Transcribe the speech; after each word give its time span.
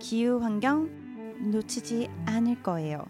기후 0.00 0.40
환경 0.42 0.88
놓치지 1.52 2.08
않을 2.26 2.62
거예요. 2.62 3.04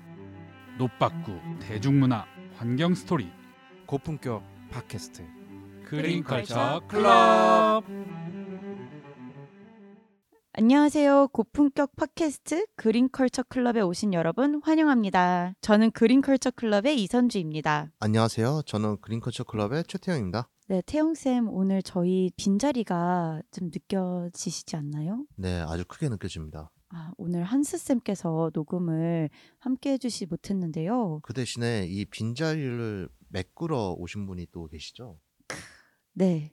노박구 0.76 1.32
대중문화 1.60 2.26
환경 2.56 2.94
스토리 2.94 3.30
고품격 3.86 4.42
팟캐스트 4.70 5.24
그린컬처 5.86 6.82
클럽 6.88 7.84
안녕하세요. 10.52 11.28
고품격 11.28 11.94
팟캐스트 11.96 12.66
그린컬처 12.76 13.44
클럽에 13.44 13.80
오신 13.80 14.12
여러분 14.12 14.60
환영합니다. 14.62 15.54
저는 15.60 15.92
그린컬처 15.92 16.50
클럽의 16.50 17.00
이선주입니다. 17.02 17.92
안녕하세요. 18.00 18.62
저는 18.66 19.00
그린컬처 19.00 19.44
클럽의 19.44 19.84
최태영입니다. 19.86 20.48
네, 20.68 20.82
태영쌤 20.86 21.48
오늘 21.48 21.82
저희 21.82 22.30
빈자리가 22.36 23.42
좀 23.50 23.70
느껴지시지 23.72 24.76
않나요? 24.76 25.24
네, 25.36 25.64
아주 25.66 25.84
크게 25.86 26.08
느껴집니다. 26.08 26.70
아, 26.92 27.12
오늘 27.16 27.44
한스쌤께서 27.44 28.50
녹음을 28.52 29.30
함께 29.58 29.92
해주시 29.92 30.26
못했는데요. 30.26 31.20
그 31.22 31.32
대신에 31.32 31.86
이 31.88 32.04
빈자리를 32.04 33.08
메꾸러 33.28 33.94
오신 33.96 34.26
분이 34.26 34.48
또 34.50 34.66
계시죠? 34.66 35.18
네, 36.12 36.52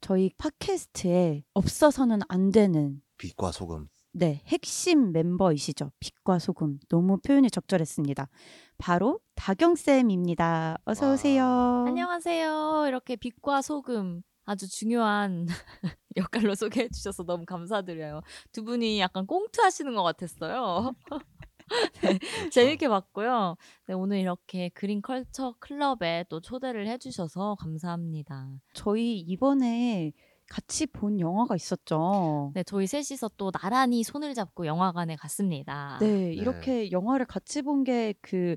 저희 0.00 0.30
팟캐스트에 0.38 1.44
없어서는 1.52 2.20
안 2.28 2.50
되는 2.50 3.02
빛과 3.18 3.52
소금. 3.52 3.88
네, 4.12 4.42
핵심 4.46 5.12
멤버이시죠. 5.12 5.92
빛과 6.00 6.38
소금. 6.38 6.78
너무 6.88 7.18
표현이 7.18 7.50
적절했습니다. 7.50 8.28
바로 8.78 9.20
다경쌤입니다. 9.34 10.78
어서 10.86 11.06
와. 11.08 11.12
오세요. 11.12 11.44
안녕하세요. 11.86 12.86
이렇게 12.88 13.16
빛과 13.16 13.60
소금 13.60 14.22
아주 14.46 14.68
중요한 14.70 15.46
역할로 16.16 16.54
소개해 16.54 16.88
주셔서 16.88 17.24
너무 17.24 17.44
감사드려요. 17.44 18.22
두 18.52 18.64
분이 18.64 19.00
약간 19.00 19.26
꽁트 19.26 19.60
하시는 19.60 19.94
것 19.94 20.02
같았어요. 20.02 20.94
네, 22.02 22.18
재밌게 22.50 22.88
봤고요. 22.88 23.56
네, 23.86 23.94
오늘 23.94 24.18
이렇게 24.18 24.68
그린 24.70 25.02
컬처 25.02 25.54
클럽에 25.58 26.24
또 26.28 26.40
초대를 26.40 26.86
해주셔서 26.86 27.56
감사합니다. 27.56 28.48
저희 28.72 29.18
이번에 29.18 30.12
같이 30.48 30.86
본 30.86 31.18
영화가 31.18 31.56
있었죠. 31.56 32.52
네, 32.54 32.62
저희 32.62 32.86
셋이서 32.86 33.32
또 33.36 33.50
나란히 33.50 34.04
손을 34.04 34.32
잡고 34.34 34.66
영화관에 34.66 35.16
갔습니다. 35.16 35.98
네, 36.00 36.32
이렇게 36.32 36.92
영화를 36.92 37.26
같이 37.26 37.62
본 37.62 37.82
게 37.82 38.14
그 38.22 38.56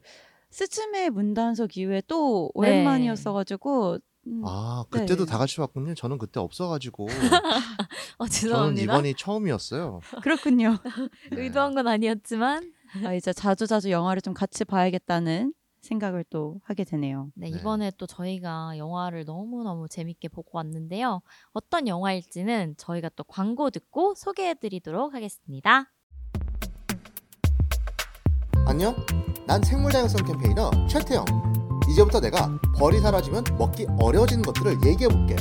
스즈메 0.52 1.09
문단속 1.11 1.78
이후에 1.78 2.02
또 2.08 2.50
오랜만이었어가지고 2.56 4.00
음, 4.30 4.44
아, 4.45 4.85
그때도 4.89 5.25
네. 5.25 5.31
다 5.31 5.38
같이 5.38 5.58
봤군요. 5.58 5.95
저는 5.95 6.17
그때 6.17 6.39
없어가지고. 6.39 7.08
어, 8.19 8.27
저는 8.27 8.30
죄송합니다. 8.30 8.83
이번이 8.83 9.16
처음이었어요. 9.16 10.02
그렇군요. 10.22 10.77
네. 11.31 11.41
의도한 11.41 11.73
건 11.73 11.88
아니었지만 11.88 12.72
아, 13.05 13.13
이제 13.13 13.33
자주 13.33 13.67
자주 13.67 13.89
영화를 13.91 14.22
좀 14.22 14.33
같이 14.33 14.66
봐야겠다는 14.66 15.53
생각을 15.81 16.25
또 16.30 16.59
하게 16.63 16.83
되네요. 16.83 17.30
네, 17.35 17.50
네. 17.50 17.57
이번에 17.57 17.91
또 17.97 18.05
저희가 18.05 18.77
영화를 18.77 19.25
너무너무 19.25 19.88
재밌게 19.88 20.27
보고 20.27 20.57
왔는데요. 20.57 21.22
어떤 21.53 21.88
영화일지는 21.88 22.75
저희가 22.77 23.09
또 23.16 23.23
광고 23.23 23.69
듣고 23.69 24.13
소개해 24.16 24.55
드리도록 24.55 25.13
하겠습니다. 25.13 25.91
안녕. 28.67 28.95
난 29.47 29.63
생물다양성 29.63 30.25
캠페이너 30.25 30.69
최태영. 30.88 31.58
이제부터 31.89 32.19
내가 32.19 32.59
벌이 32.77 32.99
사라지면 32.99 33.43
먹기 33.57 33.87
어려워지는 33.99 34.43
것들을 34.43 34.77
얘기해 34.85 35.09
볼게. 35.09 35.35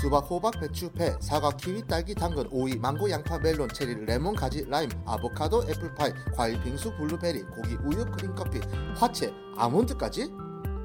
수박, 0.00 0.30
호박, 0.30 0.58
배추, 0.60 0.90
배, 0.90 1.16
사과, 1.20 1.50
키위, 1.50 1.84
딸기, 1.86 2.14
당근, 2.14 2.46
오이, 2.50 2.76
망고, 2.76 3.10
양파, 3.10 3.38
멜론, 3.38 3.68
체리, 3.72 3.94
레몬, 4.04 4.34
가지, 4.34 4.64
라임, 4.68 4.88
아보카도, 5.04 5.64
애플파이, 5.68 6.12
과일, 6.34 6.62
빙수, 6.62 6.92
블루베리, 6.96 7.42
고기, 7.42 7.74
우유, 7.84 8.04
크림, 8.12 8.34
커피, 8.34 8.60
화채, 8.96 9.32
아몬드까지? 9.56 10.30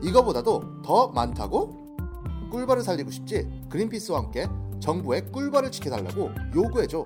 이거보다도 0.01 0.81
더 0.83 1.07
많다고? 1.09 1.95
꿀벌을 2.51 2.83
살리고 2.83 3.11
싶지? 3.11 3.65
그린피스와 3.69 4.19
함께 4.19 4.47
정부의 4.79 5.31
꿀벌을 5.31 5.71
지켜달라고 5.71 6.31
요구해줘. 6.55 7.05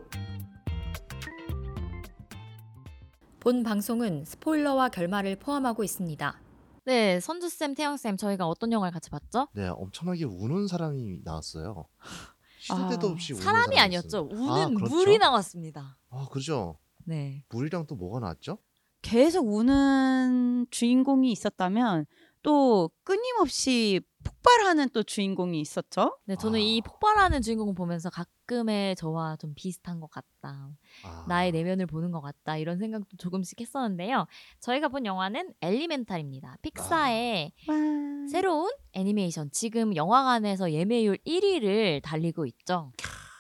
본 3.40 3.64
방송은 3.64 4.26
스포일러와 4.26 4.90
결말을 4.90 5.38
포함하고 5.38 5.84
있습니다. 5.84 6.47
네, 6.88 7.20
선주쌤, 7.20 7.76
태영쌤, 7.76 8.16
저희가 8.16 8.48
어떤 8.48 8.72
영화를 8.72 8.94
같이 8.94 9.10
봤죠? 9.10 9.50
네, 9.52 9.68
엄청나게 9.68 10.24
우는 10.24 10.68
사람이 10.70 11.20
나왔어요. 11.22 11.86
시도 12.60 12.76
아, 12.76 12.88
때도 12.88 13.08
없이 13.08 13.34
우는 13.34 13.44
사람이 13.44 13.64
사람이 13.76 13.80
아니었죠. 13.82 14.08
있어요. 14.08 14.22
우는 14.32 14.62
아, 14.62 14.68
그렇죠? 14.70 14.96
물이 14.96 15.18
나왔습니다. 15.18 15.98
아, 16.10 16.28
그렇죠. 16.32 16.78
네. 17.04 17.44
물이랑 17.50 17.88
또 17.88 17.96
뭐가 17.96 18.22
나왔죠? 18.22 18.60
계속 19.02 19.54
우는 19.54 20.68
주인공이 20.72 21.30
있었다면 21.30 22.06
또 22.42 22.90
끊임없이 23.04 24.00
폭발하는 24.24 24.88
또 24.94 25.04
주인공이 25.04 25.60
있었죠. 25.60 26.18
네, 26.24 26.38
저는 26.38 26.58
아. 26.58 26.64
이 26.64 26.80
폭발하는 26.80 27.42
주인공을 27.42 27.76
보면서 27.76 28.10
가끔의 28.48 28.96
저와 28.96 29.36
좀 29.36 29.54
비슷한 29.56 30.00
것 30.00 30.10
같다. 30.10 30.72
아, 31.04 31.26
나의 31.28 31.52
내면을 31.52 31.86
보는 31.86 32.12
것 32.12 32.22
같다. 32.22 32.58
이런 32.58 32.80
생각도 32.80 33.18
조금씩 33.18 33.60
했었는데요. 33.62 34.26
저희가 34.62 34.88
본 34.88 35.06
영화는 35.06 35.54
엘리멘탈입니다. 35.62 36.58
픽사의 36.62 37.52
와. 37.68 37.76
새로운 38.32 38.72
애니메이션 38.94 39.52
지금 39.52 39.96
영화관에서 39.96 40.72
예매율 40.72 41.18
1위를 41.28 42.02
달리고 42.02 42.46
있죠. 42.48 42.92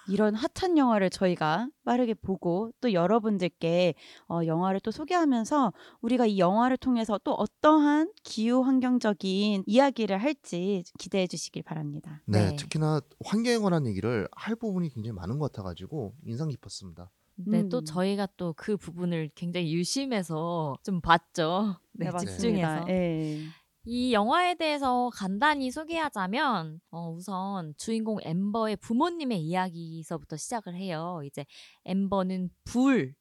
이런 0.09 0.35
핫한 0.35 0.78
영화를 0.78 1.09
저희가 1.09 1.69
빠르게 1.84 2.13
보고 2.13 2.72
또 2.81 2.94
여러분들께 2.94 3.94
어, 4.29 4.41
영화를 4.45 4.79
또 4.79 4.91
소개하면서 4.91 5.73
우리가 6.01 6.25
이 6.25 6.40
영화를 6.40 6.78
통해서 6.78 7.19
또 7.23 7.34
어떠한 7.34 8.12
기후 8.23 8.62
환경적인 8.62 9.63
이야기를 9.66 10.17
할지 10.17 10.84
기대해 11.00 11.28
주시길 11.28 11.63
바랍니다. 11.63 12.22
네, 12.25 12.50
네. 12.50 12.56
특히나 12.56 13.01
환경에 13.25 13.57
관한 13.57 13.85
얘기를 13.88 14.28
할 14.31 14.56
부분이 14.56 14.90
굉장히 14.90 15.13
많은 15.13 15.40
것 15.40 15.51
같아가지고 15.51 16.16
인상 16.25 16.50
깊었습니다. 16.50 17.12
네, 17.40 17.69
또 17.69 17.79
음. 17.79 17.85
저희가 17.85 18.28
또 18.38 18.53
그 18.57 18.78
부분을 18.78 19.29
굉장히 19.35 19.73
유심해서 19.73 20.75
좀 20.84 21.01
봤죠. 21.01 21.75
네, 21.94 22.09
집중해서. 22.17 22.85
예. 22.90 23.40
이 23.89 24.11
영화에 24.11 24.55
대해서 24.55 25.09
간단히 25.13 25.71
소개하자면 25.71 26.81
어, 26.91 27.09
우선 27.09 27.73
주인공 27.77 28.17
엠버의 28.21 28.75
부모님의 28.75 29.41
이야기서부터 29.41 30.35
시작을 30.35 30.75
해요. 30.75 31.21
이제 31.23 31.45
엠버는 31.85 32.49
불, 32.65 33.15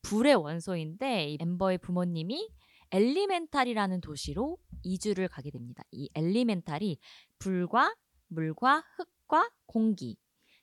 불의 0.00 0.36
원소인데 0.36 1.32
이 1.32 1.38
엠버의 1.38 1.76
부모님이 1.78 2.48
엘리멘탈이라는 2.90 4.00
도시로 4.00 4.56
이주를 4.82 5.28
가게 5.28 5.50
됩니다. 5.50 5.82
이 5.90 6.08
엘리멘탈이 6.14 6.96
불과 7.38 7.94
물과 8.28 8.84
흙과 8.96 9.50
공기 9.66 10.16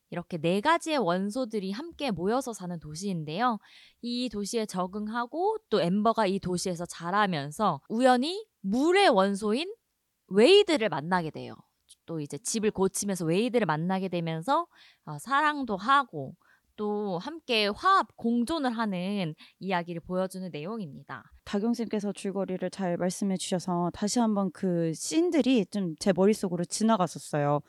이렇게 0.09 0.39
네 0.39 0.59
가지의 0.59 0.97
원소들이 0.97 1.71
함께 1.71 2.09
모여서 2.09 2.51
사는 2.51 2.79
도시인데요. 2.79 3.59
이 4.01 4.27
도시에 4.29 4.65
적응하고 4.65 5.59
또 5.69 5.81
엠버가 5.81 6.25
이 6.25 6.39
도시에서 6.39 6.87
자라면서 6.87 7.81
우연히 7.89 8.43
물의 8.65 9.09
원소인 9.09 9.71
웨이드를 10.27 10.89
만나게 10.89 11.29
돼요. 11.29 11.55
또 12.05 12.19
이제 12.19 12.37
집을 12.37 12.71
고치면서 12.71 13.25
웨이드를 13.25 13.65
만나게 13.65 14.09
되면서 14.09 14.67
어, 15.05 15.17
사랑도 15.19 15.77
하고 15.77 16.35
또 16.75 17.19
함께 17.19 17.67
화합 17.67 18.07
공존을 18.15 18.71
하는 18.71 19.35
이야기를 19.59 20.01
보여주는 20.01 20.49
내용입니다. 20.51 21.23
다경쌤께서 21.45 22.11
줄거리를 22.13 22.69
잘 22.71 22.97
말씀해 22.97 23.37
주셔서 23.37 23.91
다시 23.93 24.19
한번 24.19 24.51
그 24.51 24.93
씬들이 24.93 25.65
좀 25.67 25.95
제 25.99 26.11
머릿속으로 26.13 26.65
지나갔었어요. 26.65 27.61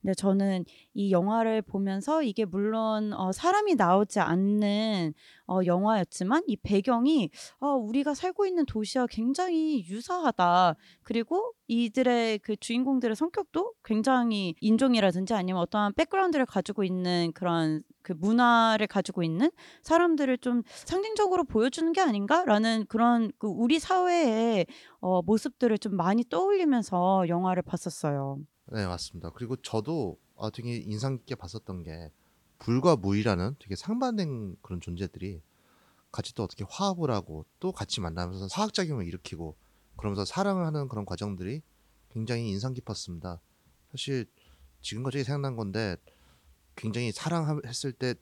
근데 0.00 0.14
저는 0.14 0.64
이 0.94 1.12
영화를 1.12 1.62
보면서 1.62 2.22
이게 2.22 2.44
물론 2.44 3.12
어, 3.12 3.30
사람이 3.30 3.76
나오지 3.76 4.18
않는 4.18 5.14
어, 5.46 5.60
영화였지만 5.64 6.42
이 6.48 6.56
배경이 6.56 7.30
어, 7.60 7.68
우리가 7.74 8.14
살고 8.14 8.46
있는 8.46 8.66
도시와 8.66 9.06
굉장히 9.08 9.84
유사하다. 9.86 10.74
그리고 11.02 11.52
이들의 11.68 12.40
그 12.40 12.56
주인공들의 12.56 13.14
성격도 13.14 13.74
굉장히 13.84 14.54
인종이라든지 14.60 15.34
아니면 15.34 15.62
어떠한 15.62 15.94
백그라운드를 15.94 16.46
가지고 16.46 16.82
있는 16.82 17.30
그런 17.32 17.80
그 18.02 18.12
문화를 18.12 18.88
가지고 18.88 19.22
있는 19.22 19.50
사람들을 19.82 20.38
좀 20.38 20.62
상징적으로 20.66 21.44
보여주는 21.44 21.92
게 21.92 22.00
아닌가라는 22.00 22.86
그런 22.88 23.21
그 23.38 23.46
우리 23.46 23.78
사회의 23.78 24.66
어, 25.00 25.22
모습들을 25.22 25.78
좀 25.78 25.96
많이 25.96 26.24
떠올리면서 26.28 27.28
영화를 27.28 27.62
봤었어요. 27.62 28.40
네, 28.66 28.86
맞습니다. 28.86 29.30
그리고 29.30 29.56
저도 29.56 30.18
아, 30.36 30.50
되게 30.50 30.76
인상 30.76 31.18
깊게 31.18 31.34
봤었던 31.36 31.82
게 31.82 32.10
불과 32.58 32.96
무이라는 32.96 33.56
되게 33.58 33.76
상반된 33.76 34.56
그런 34.62 34.80
존재들이 34.80 35.42
같이 36.10 36.34
또 36.34 36.44
어떻게 36.44 36.64
화합을 36.68 37.10
하고 37.10 37.44
또 37.58 37.72
같이 37.72 38.00
만나면서 38.00 38.48
화학작용을 38.52 39.06
일으키고 39.06 39.56
그러면서 39.96 40.24
사랑을 40.24 40.64
하는 40.66 40.88
그런 40.88 41.04
과정들이 41.04 41.62
굉장히 42.10 42.48
인상 42.50 42.74
깊었습니다. 42.74 43.40
사실 43.90 44.26
지금 44.80 45.02
갑자기 45.02 45.24
생각난 45.24 45.56
건데 45.56 45.96
굉장히 46.76 47.12
사랑했을 47.12 47.92
때 47.92 48.14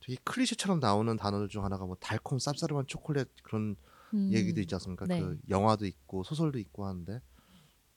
되게 0.00 0.18
클리셰처럼 0.24 0.80
나오는 0.80 1.16
단어들 1.16 1.48
중 1.48 1.64
하나가 1.64 1.86
뭐 1.86 1.96
달콤 1.98 2.38
쌉싸름한 2.38 2.86
초콜릿 2.88 3.28
그런 3.42 3.76
음. 4.14 4.32
얘기도 4.32 4.60
있지 4.60 4.74
않습니까? 4.76 5.06
네. 5.06 5.20
그 5.20 5.38
영화도 5.48 5.86
있고 5.86 6.22
소설도 6.22 6.58
있고 6.58 6.86
하는데 6.86 7.20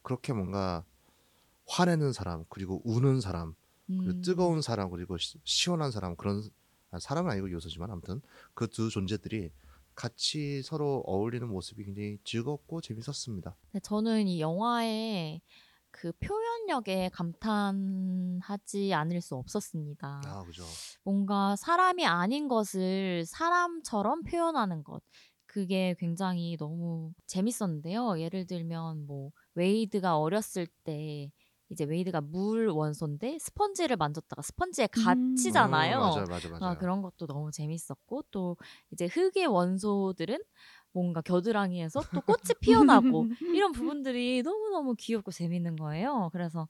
그렇게 0.02 0.34
뭔가 0.34 0.84
화내는 1.68 2.14
사람 2.14 2.46
그리고 2.50 2.82
우는 2.86 3.22
사람 3.22 3.56
그리고 3.88 4.12
음. 4.12 4.22
뜨거운 4.22 4.62
사람 4.62 4.90
그리고 4.90 5.18
시, 5.18 5.38
시원한 5.44 5.92
사람 5.92 6.16
그런 6.16 6.42
아, 6.92 7.00
사람은 7.00 7.32
아니고 7.32 7.52
요소지만 7.52 7.92
아무튼 7.92 8.22
그 8.54 8.68
두 8.68 8.90
존재들이 8.90 9.52
같이 9.96 10.62
서로 10.62 11.04
어울리는 11.08 11.48
모습이 11.48 11.84
굉장히 11.84 12.20
즐겁고 12.24 12.82
재밌었습니다. 12.82 13.56
네, 13.72 13.80
저는 13.80 14.28
이 14.28 14.40
영화의 14.40 15.42
그 15.90 16.12
표현력에 16.20 17.10
감탄하지 17.14 18.94
않을 18.94 19.22
수 19.22 19.36
없었습니다. 19.36 20.22
아 20.26 20.44
그죠. 20.46 20.64
뭔가 21.04 21.56
사람이 21.56 22.06
아닌 22.06 22.48
것을 22.48 23.26
사람처럼 23.26 24.24
표현하는 24.24 24.84
것. 24.84 25.02
그게 25.58 25.96
굉장히 25.98 26.56
너무 26.56 27.14
재밌었는데요. 27.26 28.20
예를 28.20 28.46
들면 28.46 29.08
뭐 29.08 29.32
웨이드가 29.56 30.20
어렸을 30.20 30.68
때 30.84 31.32
이제 31.72 31.84
웨이드가 31.84 32.22
물 32.22 32.68
원소인데 32.68 33.40
스펀지를 33.40 33.98
만졌다가 33.98 34.44
스펀지에 34.44 34.86
갇히잖아요. 34.92 35.98
음, 35.98 36.00
맞아요, 36.00 36.28
맞아요, 36.28 36.50
맞아요. 36.52 36.62
아, 36.74 36.76
그런 36.76 37.02
것도 37.02 37.26
너무 37.26 37.50
재밌었고 37.52 38.26
또 38.30 38.56
이제 38.92 39.08
흙의 39.08 39.48
원소들은 39.48 40.38
뭔가 40.92 41.22
겨드랑이에서 41.22 42.04
또 42.14 42.22
꽃이 42.22 42.38
피어나고 42.62 43.28
이런 43.52 43.72
부분들이 43.72 44.44
너무너무 44.44 44.94
귀엽고 44.96 45.32
재밌는 45.32 45.76
거예요. 45.78 46.30
그래서 46.34 46.68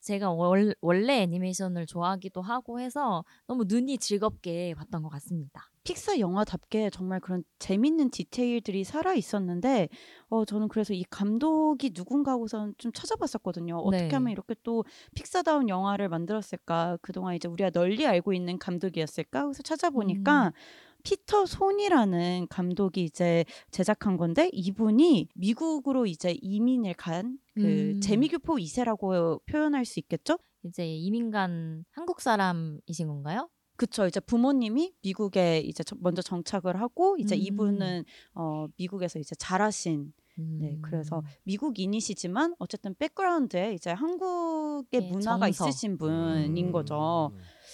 제가 0.00 0.32
월, 0.32 0.74
원래 0.80 1.22
애니메이션을 1.22 1.86
좋아하기도 1.86 2.42
하고 2.42 2.80
해서 2.80 3.24
너무 3.46 3.64
눈이 3.66 3.98
즐겁게 3.98 4.74
봤던 4.74 5.02
것 5.02 5.08
같습니다. 5.10 5.70
픽사 5.84 6.18
영화답게 6.18 6.90
정말 6.90 7.20
그런 7.20 7.42
재밌는 7.58 8.10
디테일들이 8.10 8.84
살아 8.84 9.14
있었는데 9.14 9.88
어 10.28 10.44
저는 10.44 10.68
그래서 10.68 10.92
이 10.92 11.04
감독이 11.08 11.90
누군가 11.90 12.32
하고선 12.32 12.74
좀 12.76 12.92
찾아봤었거든요. 12.92 13.76
어떻게 13.78 14.08
네. 14.08 14.14
하면 14.14 14.30
이렇게 14.30 14.54
또 14.62 14.84
픽사다운 15.14 15.68
영화를 15.68 16.08
만들었을까? 16.08 16.98
그동안 17.00 17.34
이제 17.34 17.48
우리가 17.48 17.70
널리 17.70 18.06
알고 18.06 18.34
있는 18.34 18.58
감독이었을까? 18.58 19.44
그래서 19.44 19.62
찾아보니까 19.62 20.48
음. 20.48 20.52
피터 21.02 21.46
손이라는 21.46 22.46
감독이 22.48 23.04
이제 23.04 23.44
제작한 23.70 24.16
건데 24.16 24.48
이분이 24.52 25.28
미국으로 25.34 26.06
이제 26.06 26.36
이민을 26.40 26.94
간그 26.94 27.38
음. 27.58 28.00
재미교포 28.00 28.54
2세라고 28.56 29.44
표현할 29.46 29.84
수 29.84 29.98
있겠죠? 30.00 30.38
이제 30.64 30.86
이민 30.86 31.30
간 31.30 31.84
한국 31.90 32.20
사람이신 32.20 33.08
건가요? 33.08 33.48
그쵸. 33.76 34.06
이제 34.06 34.20
부모님이 34.20 34.92
미국에 35.02 35.60
이제 35.60 35.82
저- 35.82 35.96
먼저 36.00 36.20
정착을 36.20 36.78
하고 36.80 37.16
이제 37.18 37.34
음. 37.34 37.40
이분은 37.40 38.04
어 38.34 38.66
미국에서 38.76 39.18
이제 39.18 39.34
자라신 39.36 40.12
네 40.36 40.78
그래서 40.82 41.18
음. 41.18 41.22
미국인이시지만 41.44 42.54
어쨌든 42.58 42.94
백그라운드에 42.94 43.72
이제 43.74 43.90
한국의 43.90 44.86
예, 45.02 45.10
문화가 45.10 45.46
정서. 45.50 45.68
있으신 45.68 45.96
분인 45.98 46.66
음. 46.66 46.72
거죠. 46.72 47.32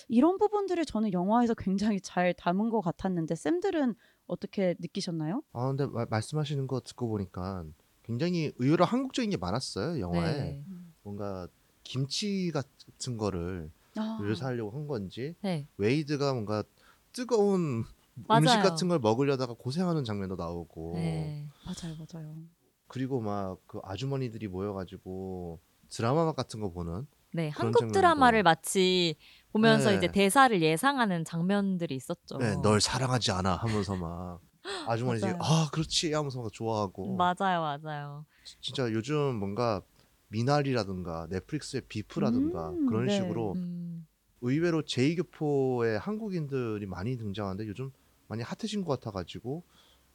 이런 0.08 0.38
부분들을 0.38 0.85
저는 0.85 1.12
영화에서 1.12 1.55
굉장히 1.55 2.00
잘 2.00 2.32
담은 2.35 2.70
것 2.70 2.81
같았는데 2.81 3.35
쌤들은 3.35 3.94
어떻게 4.26 4.75
느끼셨나요? 4.79 5.43
아 5.53 5.69
근데 5.69 5.87
마- 5.87 6.06
말씀하시는 6.08 6.67
거 6.67 6.81
듣고 6.81 7.08
보니까 7.08 7.64
굉장히 8.03 8.53
의외로 8.58 8.85
한국적인 8.85 9.31
게 9.31 9.37
많았어요 9.37 10.00
영화에 10.00 10.32
네. 10.38 10.64
뭔가 11.03 11.49
김치 11.82 12.50
같은 12.53 13.17
거를 13.17 13.70
아, 13.97 14.19
묘사하려고 14.20 14.70
한 14.76 14.87
건지 14.87 15.35
네. 15.43 15.67
웨이드가 15.76 16.32
뭔가 16.32 16.62
뜨거운 17.12 17.85
맞아요. 18.29 18.43
음식 18.43 18.61
같은 18.62 18.88
걸 18.88 18.99
먹으려다가 18.99 19.55
고생하는 19.55 20.05
장면도 20.05 20.37
나오고 20.37 20.93
네. 20.94 21.47
맞아요, 21.64 21.97
맞아요. 21.99 22.35
그리고 22.88 23.20
막 23.20 23.58
그 23.67 23.81
아주머니들이 23.82 24.47
모여가지고 24.49 25.58
드라마 25.88 26.32
같은 26.32 26.61
거 26.61 26.70
보는 26.70 27.06
네, 27.32 27.49
한국 27.50 27.93
드라마를 27.93 28.43
마치 28.43 29.17
보면서 29.56 29.91
네. 29.91 29.97
이제 29.97 30.06
대사를 30.06 30.61
예상하는 30.61 31.25
장면들이 31.25 31.94
있었죠. 31.97 32.38
네, 32.38 32.61
널 32.61 32.81
사랑하지 32.81 33.32
않아 33.32 33.56
하면서 33.56 33.97
막 33.97 34.41
아주머니들이 34.87 35.31
맞아요. 35.31 35.38
아 35.41 35.69
그렇지 35.73 36.12
하면서 36.12 36.43
막 36.43 36.53
좋아하고 36.53 37.17
맞아요, 37.17 37.79
맞아요. 37.82 38.26
진짜 38.61 38.93
요즘 38.93 39.37
뭔가 39.37 39.82
미나리라든가 40.29 41.26
넷플릭스의 41.31 41.82
비프라든가 41.88 42.70
음, 42.70 42.87
그런 42.87 43.06
네. 43.06 43.17
식으로 43.17 43.55
음, 43.55 44.06
의외로 44.43 44.82
제2교포의 44.82 45.99
한국인들이 45.99 46.85
많이 46.87 47.17
등장하는데 47.17 47.67
요즘 47.69 47.91
많이 48.29 48.43
핫해진 48.43 48.85
것 48.85 49.00
같아가지고 49.00 49.62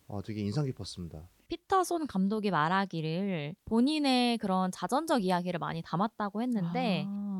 어, 0.08 0.22
되게 0.22 0.42
인상 0.42 0.66
깊었습니다. 0.66 1.28
피터손 1.48 2.08
감독이 2.08 2.52
말하기를 2.52 3.56
본인의 3.66 4.38
그런 4.38 4.72
자전적 4.72 5.24
이야기를 5.24 5.60
많이 5.60 5.82
담았다고 5.82 6.42
했는데 6.42 7.06
아, 7.08 7.31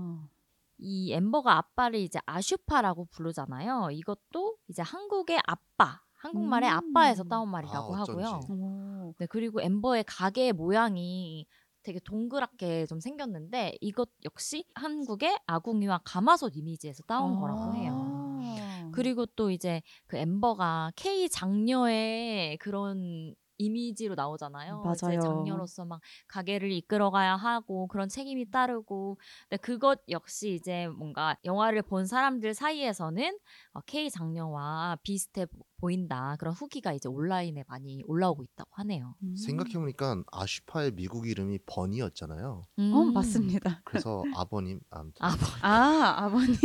이 0.82 1.14
엠버가 1.14 1.58
아빠를 1.58 2.00
이제 2.00 2.20
아슈파라고 2.26 3.06
부르잖아요. 3.06 3.90
이것도 3.92 4.58
이제 4.68 4.82
한국의 4.82 5.40
아빠, 5.46 6.02
한국말의 6.16 6.70
음. 6.70 6.76
아빠에서 6.76 7.24
따온 7.24 7.50
말이라고 7.50 7.96
아, 7.96 8.00
하고요. 8.00 8.40
오, 8.50 9.14
네, 9.20 9.28
그리고 9.28 9.62
엠버의 9.62 10.04
가게 10.08 10.52
모양이 10.52 11.46
되게 11.84 12.00
동그랗게 12.00 12.86
좀 12.88 13.00
생겼는데 13.00 13.78
이것 13.82 14.10
역시 14.26 14.66
한국의 14.76 15.40
아궁이와 15.48 16.02
가마솥 16.04 16.56
이미지에서 16.56 17.04
따온 17.04 17.40
거라고 17.40 17.74
해요. 17.76 17.94
아. 17.96 18.92
그리고 18.92 19.26
또 19.26 19.52
이제 19.52 19.82
그 20.08 20.18
엠버가 20.18 20.92
K 20.96 21.30
장녀의 21.30 22.58
그런 22.58 23.36
이미지로 23.62 24.16
나오잖아요. 24.16 24.94
이제 24.96 25.06
맞아요. 25.06 25.20
장녀로서 25.22 25.86
막 25.86 26.02
가게를 26.28 26.72
이끌어가야 26.72 27.36
하고 27.36 27.88
그런 27.88 28.10
책임이 28.10 28.50
따르고 28.52 29.20
근데 29.50 29.62
그것 29.62 30.00
역시 30.10 30.56
이제 30.56 30.88
뭔가 30.88 31.38
영화를 31.46 31.82
본 31.84 32.06
사람들 32.06 32.54
사이에서는 32.54 33.38
어, 33.74 33.82
K 33.82 34.10
장녀와 34.10 34.98
비슷해 35.04 35.46
보- 35.82 35.88
보인다 35.88 36.36
그런 36.40 36.54
후기가 36.54 36.94
이제 36.94 37.10
온라인에 37.10 37.64
많이 37.68 38.04
올라오고 38.06 38.44
있다고 38.44 38.70
하네요. 38.74 39.16
음. 39.24 39.36
생각해보니까 39.36 40.24
아슈파의 40.32 40.92
미국 40.92 41.28
이름이 41.28 41.60
버니였잖아요. 41.66 42.64
어, 42.78 42.82
음. 42.82 43.14
맞습니다. 43.14 43.82
그래서 43.84 44.24
아버님 44.36 44.80
아무튼 44.92 45.14
아버, 45.26 45.38
아, 45.62 46.14
아버님. 46.26 46.56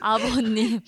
아버님 0.00 0.80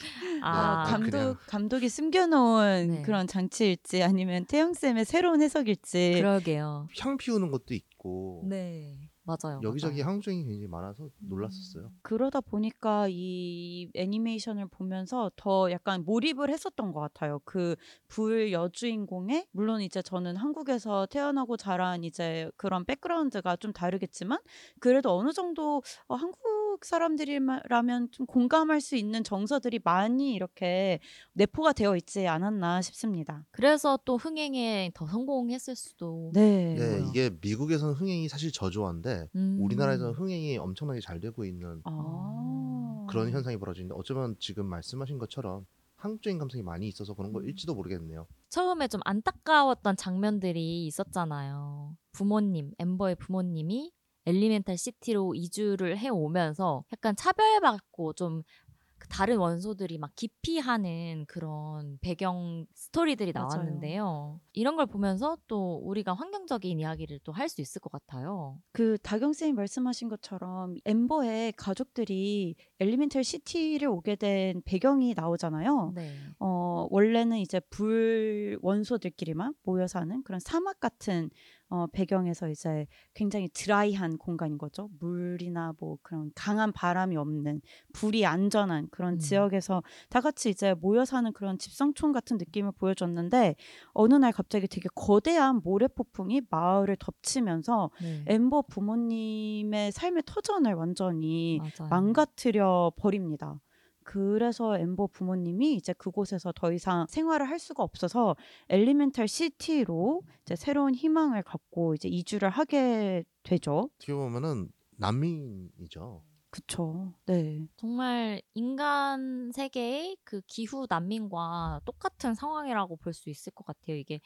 아, 0.42 0.84
네, 0.86 0.90
감독 0.92 1.10
그냥- 1.10 1.36
감독이 1.46 1.88
숨겨놓은 1.88 2.88
네. 2.88 3.02
그런 3.02 3.26
장치일지 3.26 4.02
아니면 4.02 4.44
태영 4.46 4.74
쌤의 4.74 5.04
새로운 5.04 5.42
해석일지. 5.42 6.12
그러게요. 6.16 6.88
향 7.00 7.16
피우는 7.16 7.50
것도 7.50 7.74
있고 7.74 8.42
네 8.48 9.05
맞아요. 9.26 9.60
여기저기 9.62 9.96
맞아요. 10.00 10.08
한국적인 10.10 10.40
게 10.42 10.46
굉장히 10.46 10.68
많아서 10.68 11.08
놀랐었어요. 11.18 11.90
그러다 12.02 12.40
보니까 12.40 13.06
이 13.10 13.90
애니메이션을 13.94 14.66
보면서 14.68 15.30
더 15.36 15.70
약간 15.72 16.04
몰입을 16.04 16.48
했었던 16.50 16.92
것 16.92 17.00
같아요. 17.00 17.40
그 17.44 17.74
불 18.08 18.52
여주인공의 18.52 19.46
물론 19.52 19.80
이제 19.82 20.00
저는 20.02 20.36
한국에서 20.36 21.06
태어나고 21.06 21.56
자란 21.56 22.04
이제 22.04 22.50
그런 22.56 22.84
백그라운드가 22.84 23.56
좀 23.56 23.72
다르겠지만 23.72 24.38
그래도 24.80 25.16
어느 25.16 25.32
정도 25.32 25.82
어, 26.08 26.14
한국 26.14 26.38
사람들이라면 26.84 28.10
좀 28.10 28.26
공감할 28.26 28.80
수 28.80 28.96
있는 28.96 29.24
정서들이 29.24 29.80
많이 29.84 30.34
이렇게 30.34 31.00
내포가 31.32 31.72
되어 31.72 31.96
있지 31.96 32.26
않았나 32.26 32.82
싶습니다. 32.82 33.44
그래서 33.50 33.98
또 34.04 34.16
흥행에 34.16 34.90
더 34.94 35.06
성공했을 35.06 35.76
수도. 35.76 36.30
네. 36.34 36.74
네, 36.74 37.04
이게 37.08 37.30
미국에서는 37.40 37.94
흥행이 37.94 38.28
사실 38.28 38.52
저조한데 38.52 39.28
음. 39.34 39.58
우리나라에서는 39.60 40.14
흥행이 40.14 40.58
엄청나게 40.58 41.00
잘 41.00 41.20
되고 41.20 41.44
있는 41.44 41.80
아. 41.84 43.06
그런 43.08 43.30
현상이 43.30 43.56
벌어지는데 43.56 43.94
어쩌면 43.96 44.36
지금 44.38 44.66
말씀하신 44.66 45.18
것처럼 45.18 45.66
한국적인 45.96 46.38
감성이 46.38 46.62
많이 46.62 46.88
있어서 46.88 47.14
그런 47.14 47.30
음. 47.30 47.32
걸일지도 47.32 47.74
모르겠네요. 47.74 48.26
처음에 48.48 48.88
좀 48.88 49.00
안타까웠던 49.04 49.96
장면들이 49.96 50.86
있었잖아요. 50.86 51.96
부모님, 52.12 52.72
엠버의 52.78 53.16
부모님이 53.16 53.92
엘리멘탈 54.26 54.76
시티로 54.76 55.34
이주를 55.34 55.98
해 55.98 56.08
오면서 56.08 56.84
약간 56.92 57.14
차별받고 57.16 58.12
좀그 58.14 59.08
다른 59.08 59.36
원소들이 59.36 59.98
막 59.98 60.10
기피하는 60.16 61.26
그런 61.28 61.98
배경 62.00 62.64
스토리들이 62.74 63.32
맞아요. 63.32 63.48
나왔는데요. 63.48 64.40
이런 64.54 64.74
걸 64.76 64.86
보면서 64.86 65.36
또 65.46 65.76
우리가 65.84 66.14
환경적인 66.14 66.80
이야기를 66.80 67.20
또 67.22 67.32
할 67.32 67.48
수 67.48 67.60
있을 67.60 67.80
것 67.80 67.92
같아요. 67.92 68.58
그 68.72 68.96
다경 69.02 69.32
쌤이 69.34 69.52
말씀하신 69.52 70.08
것처럼 70.08 70.76
엠버의 70.86 71.52
가족들이 71.58 72.56
엘리멘탈 72.80 73.22
시티를 73.22 73.86
오게 73.88 74.16
된 74.16 74.62
배경이 74.64 75.12
나오잖아요. 75.14 75.92
네. 75.94 76.10
어, 76.40 76.86
원래는 76.90 77.38
이제 77.38 77.60
불 77.70 78.58
원소들끼리만 78.62 79.54
모여 79.62 79.86
사는 79.86 80.22
그런 80.24 80.40
사막 80.40 80.80
같은 80.80 81.28
어, 81.68 81.86
배경에서 81.92 82.48
이제 82.48 82.86
굉장히 83.14 83.48
드라이한 83.52 84.18
공간인 84.18 84.56
거죠. 84.56 84.88
물이나 85.00 85.72
뭐 85.80 85.98
그런 86.02 86.30
강한 86.34 86.72
바람이 86.72 87.16
없는 87.16 87.60
불이 87.92 88.24
안전한 88.24 88.88
그런 88.90 89.14
음. 89.14 89.18
지역에서 89.18 89.82
다 90.08 90.20
같이 90.20 90.50
이제 90.50 90.74
모여 90.74 91.04
사는 91.04 91.32
그런 91.32 91.58
집성촌 91.58 92.12
같은 92.12 92.36
느낌을 92.36 92.72
보여줬는데 92.72 93.56
어느 93.92 94.14
날 94.14 94.32
갑자기 94.32 94.68
되게 94.68 94.88
거대한 94.94 95.60
모래 95.64 95.88
폭풍이 95.88 96.42
마을을 96.50 96.96
덮치면서 97.00 97.90
네. 98.00 98.24
엠버 98.26 98.62
부모님의 98.68 99.90
삶의 99.92 100.22
터전을 100.24 100.74
완전히 100.74 101.58
맞아요. 101.58 101.90
망가뜨려 101.90 102.92
버립니다. 102.96 103.60
그래서 104.06 104.78
엠버 104.78 105.08
부모님이 105.08 105.74
이제 105.74 105.92
그곳에서 105.92 106.52
더 106.54 106.72
이상 106.72 107.06
생활을 107.08 107.48
할 107.50 107.58
수가 107.58 107.82
없어서 107.82 108.36
엘리멘탈 108.68 109.26
시티로 109.26 110.22
이제 110.42 110.54
새로운 110.54 110.94
희망을 110.94 111.42
갖고 111.42 111.94
이제 111.94 112.08
이주를 112.08 112.48
하게 112.50 113.24
되죠. 113.42 113.90
어떻게 113.96 114.14
보면은 114.14 114.70
난민이죠. 114.98 116.22
그쵸. 116.50 117.12
네. 117.26 117.66
정말 117.76 118.40
인간 118.54 119.50
세계의 119.52 120.16
그 120.24 120.40
기후 120.46 120.86
난민과 120.88 121.80
똑같은 121.84 122.34
상황이라고 122.34 122.96
볼 122.96 123.12
수 123.12 123.28
있을 123.28 123.52
것 123.52 123.66
같아요. 123.66 123.96
이게 123.96 124.20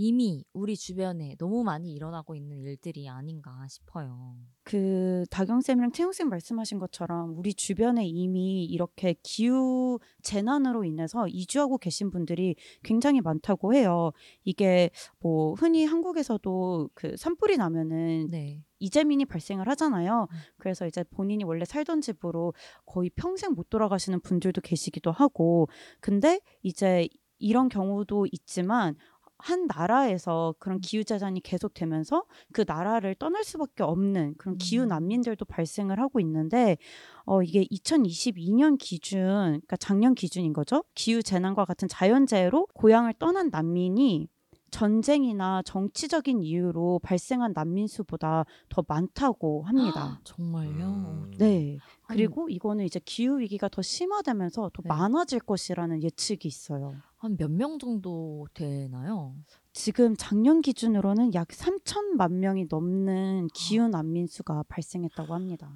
이미 0.00 0.46
우리 0.54 0.78
주변에 0.78 1.36
너무 1.38 1.62
많이 1.62 1.92
일어나고 1.92 2.34
있는 2.34 2.58
일들이 2.62 3.06
아닌가 3.06 3.66
싶어요. 3.68 4.34
그 4.62 5.26
다경쌤이랑 5.30 5.92
태용쌤 5.92 6.30
말씀하신 6.30 6.78
것처럼 6.78 7.36
우리 7.36 7.52
주변에 7.52 8.06
이미 8.06 8.64
이렇게 8.64 9.14
기후 9.22 9.98
재난으로 10.22 10.84
인해서 10.84 11.28
이주하고 11.28 11.76
계신 11.76 12.10
분들이 12.10 12.56
굉장히 12.82 13.20
많다고 13.20 13.74
해요. 13.74 14.12
이게 14.42 14.88
뭐 15.18 15.52
흔히 15.52 15.84
한국에서도 15.84 16.88
그 16.94 17.14
산불이 17.18 17.58
나면은 17.58 18.28
네. 18.30 18.64
이재민이 18.78 19.26
발생을 19.26 19.68
하잖아요. 19.68 20.28
음. 20.30 20.36
그래서 20.56 20.86
이제 20.86 21.04
본인이 21.10 21.44
원래 21.44 21.66
살던 21.66 22.00
집으로 22.00 22.54
거의 22.86 23.10
평생 23.10 23.52
못 23.52 23.68
돌아가시는 23.68 24.20
분들도 24.20 24.62
계시기도 24.62 25.12
하고, 25.12 25.68
근데 26.00 26.40
이제 26.62 27.06
이런 27.38 27.68
경우도 27.68 28.26
있지만 28.32 28.96
한 29.42 29.66
나라에서 29.66 30.54
그런 30.58 30.78
음. 30.78 30.80
기후 30.82 31.04
재난이 31.04 31.40
계속되면서 31.42 32.24
그 32.52 32.64
나라를 32.66 33.14
떠날 33.14 33.44
수밖에 33.44 33.82
없는 33.82 34.34
그런 34.38 34.56
기후 34.58 34.84
음. 34.84 34.88
난민들도 34.88 35.44
발생을 35.44 35.98
하고 36.00 36.20
있는데 36.20 36.76
어 37.24 37.42
이게 37.42 37.64
2022년 37.64 38.78
기준, 38.78 39.20
그러니까 39.20 39.76
작년 39.76 40.14
기준인 40.14 40.52
거죠. 40.52 40.84
기후 40.94 41.22
재난과 41.22 41.64
같은 41.64 41.88
자연재해로 41.88 42.68
고향을 42.74 43.14
떠난 43.18 43.50
난민이 43.50 44.28
전쟁이나 44.70 45.62
정치적인 45.62 46.42
이유로 46.42 47.00
발생한 47.02 47.52
난민 47.54 47.86
수보다 47.86 48.44
더 48.68 48.84
많다고 48.86 49.62
합니다. 49.64 50.20
정말요? 50.24 50.86
음. 50.86 51.30
네. 51.38 51.78
아니, 52.06 52.16
그리고 52.18 52.48
이거는 52.48 52.84
이제 52.84 53.00
기후 53.04 53.38
위기가 53.38 53.68
더 53.68 53.82
심화되면서 53.82 54.70
더 54.72 54.82
네. 54.82 54.88
많아질 54.88 55.40
것이라는 55.40 56.02
예측이 56.02 56.48
있어요. 56.48 56.94
한 57.16 57.36
몇 57.38 57.50
명 57.50 57.78
정도 57.78 58.46
되나요? 58.54 59.34
지금 59.72 60.16
작년 60.16 60.62
기준으로는 60.62 61.34
약 61.34 61.48
3천만 61.48 62.32
명이 62.32 62.66
넘는 62.70 63.48
기후 63.54 63.88
난민 63.88 64.26
수가 64.26 64.64
발생했다고 64.68 65.34
합니다. 65.34 65.72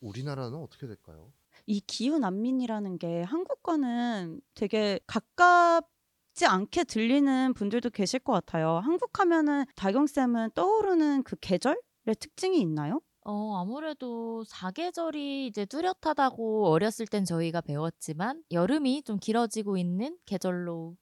우리나라는 0.00 0.58
어떻게 0.58 0.86
될까요? 0.86 1.32
이 1.66 1.80
기후 1.80 2.18
난민이라는 2.18 2.98
게 2.98 3.22
한국과는 3.22 4.40
되게 4.54 5.00
가깝 5.06 5.88
지 6.34 6.46
않게 6.46 6.84
들리는 6.84 7.54
분들도 7.54 7.90
계실 7.90 8.18
것 8.18 8.32
같아요. 8.32 8.80
한국 8.82 9.18
하면은 9.20 9.64
다경쌤은 9.76 10.50
떠오르는 10.54 11.22
그 11.22 11.36
계절의 11.40 11.76
특징이 12.18 12.60
있나요? 12.60 13.00
어, 13.24 13.56
아무래도 13.56 14.42
사계절이 14.44 15.46
이제 15.46 15.64
뚜렷하다고 15.64 16.68
어렸을 16.68 17.06
땐 17.06 17.24
저희가 17.24 17.60
배웠지만 17.60 18.42
여름이 18.50 19.04
좀 19.04 19.18
길어지고 19.18 19.78
있는 19.78 20.18
계절로 20.26 20.96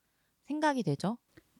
생각이 0.46 0.82
되죠. 0.82 1.16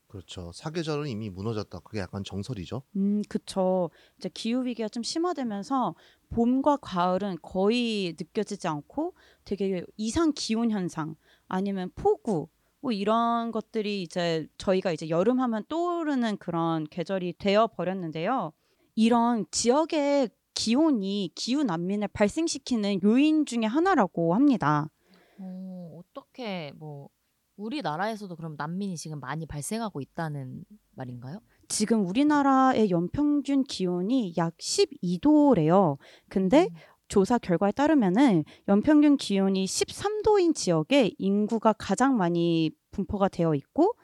그렇죠. 0.07 0.53
사계절은 0.53 1.09
이미 1.09 1.31
무너졌다. 1.31 1.79
그게 1.81 2.01
약간 2.01 2.23
정설이죠. 2.23 2.83
음, 2.97 3.23
그쵸. 3.31 3.91
이제 4.19 4.29
기후 4.29 4.67
위기가 4.67 4.91
좀 4.91 5.03
심화되면서 5.03 5.95
봄과 6.29 6.77
가을은 6.77 7.39
거의 7.41 8.15
느껴지지 8.19 8.69
않고 8.69 9.15
되게 9.45 9.83
이상 9.97 10.33
기온 10.37 10.71
현상 10.71 11.17
아니면 11.49 11.91
폭우 11.95 12.49
뭐 12.83 12.91
이런 12.91 13.53
것들이 13.53 14.03
이제 14.03 14.47
저희가 14.59 14.91
이제 14.93 15.09
여름 15.09 15.41
하면 15.41 15.65
떠오르는 15.69 16.37
그런 16.39 16.85
계절이 16.85 17.35
되어 17.39 17.69
버렸는데요. 17.69 18.53
이런 18.97 19.47
지역의 19.53 20.31
기온이 20.55 21.31
기후 21.35 21.63
난민을 21.63 22.09
발생시키는 22.09 23.03
요인 23.05 23.47
중에 23.47 23.65
하나라고 23.65 24.35
합니다. 24.35 24.91
어, 25.39 26.01
어떻게 26.01 26.73
뭐 26.77 27.09
우리나라에서도 27.57 28.35
그럼 28.35 28.57
난민이 28.59 28.97
지금 28.97 29.21
많이 29.21 29.47
발생하고 29.47 30.01
있다는 30.01 30.65
말인가요? 30.95 31.41
지금 31.69 32.07
우리나라의 32.07 32.91
연평균 32.91 33.63
기온이 33.63 34.35
약 34.37 34.57
12도래요. 34.59 35.99
근데 36.29 36.65
음. 36.65 36.77
조사 37.13 37.37
결과에 37.37 37.73
따르면은 37.73 38.43
연평균 38.69 39.19
기온이 39.19 39.67
13도인 39.67 40.55
지역에 40.55 41.11
인구가 41.19 41.75
가장 41.75 42.17
많이 42.17 42.71
분포가 42.91 43.29
되어 43.29 43.55
있고 43.55 43.97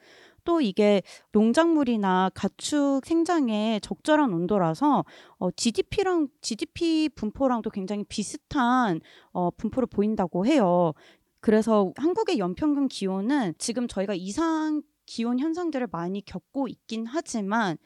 또 0.44 0.60
이게 0.60 1.00
농작물이나 1.32 2.30
가축 2.34 3.06
생장에 3.06 3.80
적절한 3.82 4.34
온도라서 4.34 5.06
어, 5.38 5.50
GDP랑 5.50 6.28
GDP 6.42 7.08
분포랑도 7.14 7.70
굉장히 7.70 8.04
비슷한 8.04 9.00
어, 9.32 9.50
분포를 9.52 9.86
보인다고 9.86 10.44
해요. 10.44 10.92
그래서 11.40 11.90
한국의 11.96 12.38
연평균 12.38 12.88
기온은 12.88 13.54
지금 13.56 13.88
저희가 13.88 14.12
이상 14.12 14.82
기온 15.06 15.38
현상들을 15.38 15.88
많이 15.90 16.22
겪고 16.22 16.68
있긴 16.68 17.06
하지만 17.06 17.78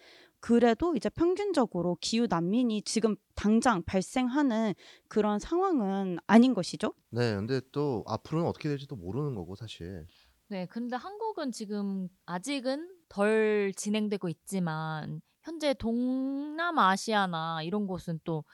그래도 0.42 0.96
이제 0.96 1.08
평균적으로 1.08 1.96
기후 2.00 2.26
난민이 2.28 2.82
지금 2.82 3.14
당장 3.36 3.80
발생하는 3.84 4.74
그런 5.06 5.38
상황은 5.38 6.18
아닌 6.26 6.52
것이죠. 6.52 6.94
네, 7.10 7.36
근데 7.36 7.60
또 7.70 8.02
앞으로는 8.08 8.48
어떻게 8.48 8.68
될지도 8.68 8.96
모르는 8.96 9.36
거고 9.36 9.54
사실. 9.54 10.04
네, 10.48 10.66
근데 10.66 10.96
한국은 10.96 11.52
지금 11.52 12.08
아직은 12.26 12.90
덜 13.08 13.72
진행되고 13.76 14.28
있지만 14.28 15.22
현재 15.42 15.74
동남아시아나 15.74 17.62
이런 17.62 17.86
곳은 17.86 18.18
또 18.24 18.44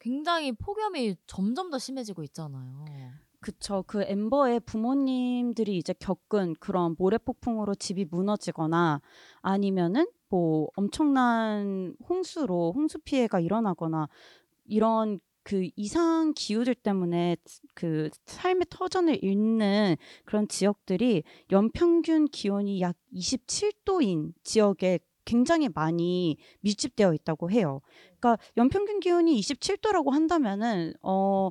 굉장히 0.00 0.50
폭염이 0.50 1.14
점점 1.28 1.70
더 1.70 1.78
심해지고 1.78 2.24
있잖아요. 2.24 2.84
그쵸. 3.40 3.84
그 3.86 4.02
엠버의 4.02 4.60
부모님들이 4.60 5.76
이제 5.76 5.94
겪은 5.98 6.54
그런 6.58 6.94
모래 6.98 7.18
폭풍으로 7.18 7.74
집이 7.74 8.06
무너지거나 8.10 9.00
아니면은 9.42 10.06
뭐 10.28 10.68
엄청난 10.76 11.94
홍수로 12.08 12.72
홍수 12.74 12.98
피해가 12.98 13.40
일어나거나 13.40 14.08
이런 14.64 15.20
그 15.42 15.68
이상 15.76 16.32
기후들 16.34 16.74
때문에 16.74 17.36
그 17.74 18.10
삶의 18.24 18.66
터전을 18.68 19.22
잃는 19.22 19.96
그런 20.24 20.48
지역들이 20.48 21.22
연평균 21.52 22.26
기온이 22.26 22.80
약 22.80 22.96
27도인 23.14 24.32
지역에 24.42 24.98
굉장히 25.24 25.68
많이 25.68 26.36
밀집되어 26.62 27.14
있다고 27.14 27.50
해요. 27.52 27.80
그러니까 28.18 28.38
연평균 28.56 28.98
기온이 28.98 29.38
27도라고 29.38 30.10
한다면은 30.10 30.94
어 31.02 31.50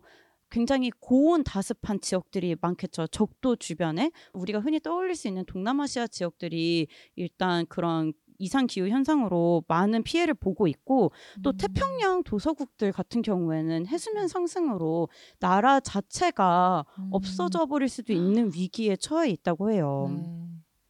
굉장히 0.55 0.89
고온 1.01 1.43
다습한 1.43 1.99
지역들이 1.99 2.55
많겠죠. 2.61 3.07
적도 3.07 3.57
주변에 3.57 4.13
우리가 4.31 4.61
흔히 4.61 4.79
떠올릴 4.79 5.13
수 5.13 5.27
있는 5.27 5.43
동남아시아 5.45 6.07
지역들이 6.07 6.87
일단 7.17 7.65
그런 7.65 8.13
이상 8.37 8.65
기후 8.65 8.87
현상으로 8.87 9.65
많은 9.67 10.03
피해를 10.03 10.33
보고 10.33 10.67
있고 10.67 11.11
또 11.43 11.49
음. 11.49 11.57
태평양 11.57 12.23
도서국들 12.23 12.93
같은 12.93 13.21
경우에는 13.21 13.87
해수면 13.87 14.29
상승으로 14.29 15.09
나라 15.41 15.81
자체가 15.81 16.85
음. 16.99 17.09
없어져 17.11 17.65
버릴 17.65 17.89
수도 17.89 18.13
있는 18.13 18.49
위기에 18.53 18.95
처해 18.95 19.29
있다고 19.31 19.71
해요. 19.71 20.09
네. 20.09 20.23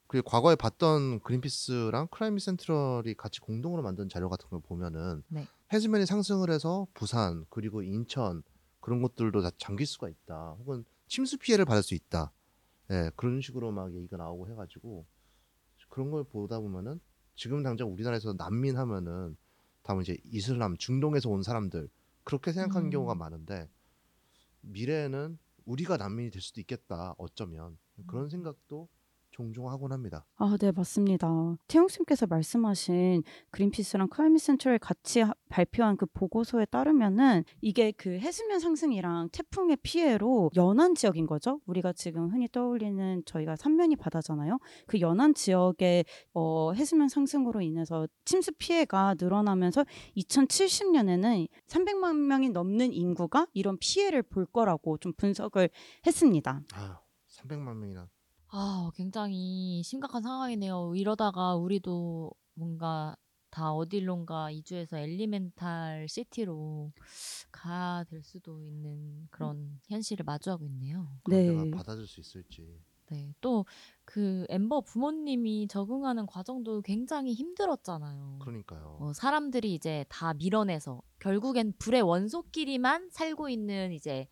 그리고 0.06 0.30
과거에 0.30 0.56
봤던 0.56 1.22
그린피스랑 1.22 2.10
크라이미 2.12 2.40
센트럴이 2.40 3.16
같이 3.16 3.40
공동으로 3.40 3.82
만든 3.82 4.10
자료 4.10 4.30
같은 4.30 4.48
걸 4.48 4.60
보면은 4.62 5.24
네. 5.28 5.48
해수면이 5.74 6.06
상승을 6.06 6.52
해서 6.52 6.86
부산 6.94 7.46
그리고 7.50 7.82
인천 7.82 8.44
그런 8.86 9.02
곳들도 9.02 9.42
다 9.42 9.50
잠길 9.58 9.88
수가 9.88 10.10
있다. 10.10 10.58
혹은 10.60 10.86
침수 11.08 11.40
피해를 11.40 11.66
받을 11.66 11.82
수 11.82 11.96
있다. 11.96 12.32
예, 12.92 13.10
그런 13.16 13.42
식으로 13.42 13.72
막 13.72 13.92
얘기가 13.92 14.16
나오고 14.16 14.48
해가지고 14.48 15.08
그런 15.90 16.12
걸 16.12 16.24
보다 16.24 16.60
보면은 16.60 17.00
지금 17.34 17.64
당장 17.64 17.92
우리나라에서 17.92 18.34
난민 18.34 18.78
하면은 18.78 19.38
다음 19.82 20.04
이제 20.04 20.16
이슬람 20.26 20.78
중동에서 20.78 21.32
온 21.32 21.42
사람들 21.42 21.90
그렇게 22.24 22.52
생각하는 22.52 22.90
음. 22.90 22.92
경우가 22.92 23.16
많은데 23.16 23.68
미래에는 24.62 25.40
우리가 25.66 25.98
난민이 25.98 26.30
될 26.30 26.40
수도 26.44 26.62
있겠다. 26.62 27.16
어쩌면 27.18 27.80
그런 28.06 28.30
생각도 28.30 28.88
종종 29.36 29.70
하곤 29.70 29.92
합니다. 29.92 30.26
아, 30.38 30.56
네, 30.58 30.72
맞습니다. 30.72 31.28
태용 31.68 31.90
쌤께서 31.90 32.26
말씀하신 32.26 33.22
그린피스랑 33.52 34.08
클라이밋 34.08 34.40
센트럴 34.42 34.80
같이 34.80 35.20
하- 35.20 35.34
발표한 35.50 35.98
그 35.98 36.06
보고서에 36.06 36.64
따르면은 36.68 37.44
이게 37.60 37.92
그 37.92 38.12
해수면 38.18 38.62
상승이랑 38.62 39.28
태풍의 39.34 39.78
피해로 39.84 40.52
연안 40.56 40.96
지역인 40.96 41.26
거죠. 41.26 41.60
우리가 41.66 41.92
지금 41.92 42.30
흔히 42.32 42.48
떠올리는 42.50 43.24
저희가 43.26 43.58
삼면이 43.58 43.98
바다잖아요. 43.98 44.58
그 44.88 45.02
연안 45.02 45.34
지역의 45.34 46.06
어, 46.34 46.72
해수면 46.72 47.10
상승으로 47.10 47.60
인해서 47.60 48.08
침수 48.24 48.54
피해가 48.58 49.16
늘어나면서 49.20 49.84
2070년에는 50.16 51.50
300만 51.68 52.16
명이 52.16 52.50
넘는 52.52 52.94
인구가 52.94 53.48
이런 53.54 53.78
피해를 53.80 54.24
볼 54.24 54.46
거라고 54.46 54.98
좀 54.98 55.12
분석을 55.18 55.70
했습니다. 56.08 56.62
아, 56.74 57.00
300만 57.28 57.76
명이나. 57.76 58.08
아, 58.58 58.90
굉장히 58.96 59.82
심각한 59.84 60.24
상황이네요. 60.24 60.94
이러다가 60.96 61.56
우리도 61.56 62.32
뭔가 62.54 63.18
다 63.50 63.74
어딜론가 63.74 64.52
이주해서 64.52 64.98
엘리멘탈 64.98 66.08
시티로 66.08 66.94
가야 67.52 68.06
될 68.06 68.24
수도 68.24 68.62
있는 68.62 69.28
그런 69.30 69.80
현실을 69.90 70.24
마주하고 70.24 70.66
있네요. 70.68 71.06
네. 71.30 71.70
받아줄 71.72 72.08
수 72.08 72.22
있을지. 72.22 72.82
네. 73.08 73.34
또 73.42 73.66
그 74.06 74.46
엠버 74.50 74.82
부모님이 74.82 75.68
적응하는 75.68 76.28
과정도 76.28 76.82
굉장히 76.82 77.34
힘들었잖아요. 77.34 78.38
그러니까요. 78.40 78.98
어, 79.02 79.14
사람들이 79.14 79.74
이제 79.74 80.06
다 80.10 80.34
밀어내서 80.34 81.02
결국엔 81.20 81.74
불의 81.80 82.04
원소끼리만 82.04 83.10
살고 83.12 83.50
있는 83.50 83.92
이제 83.92 84.28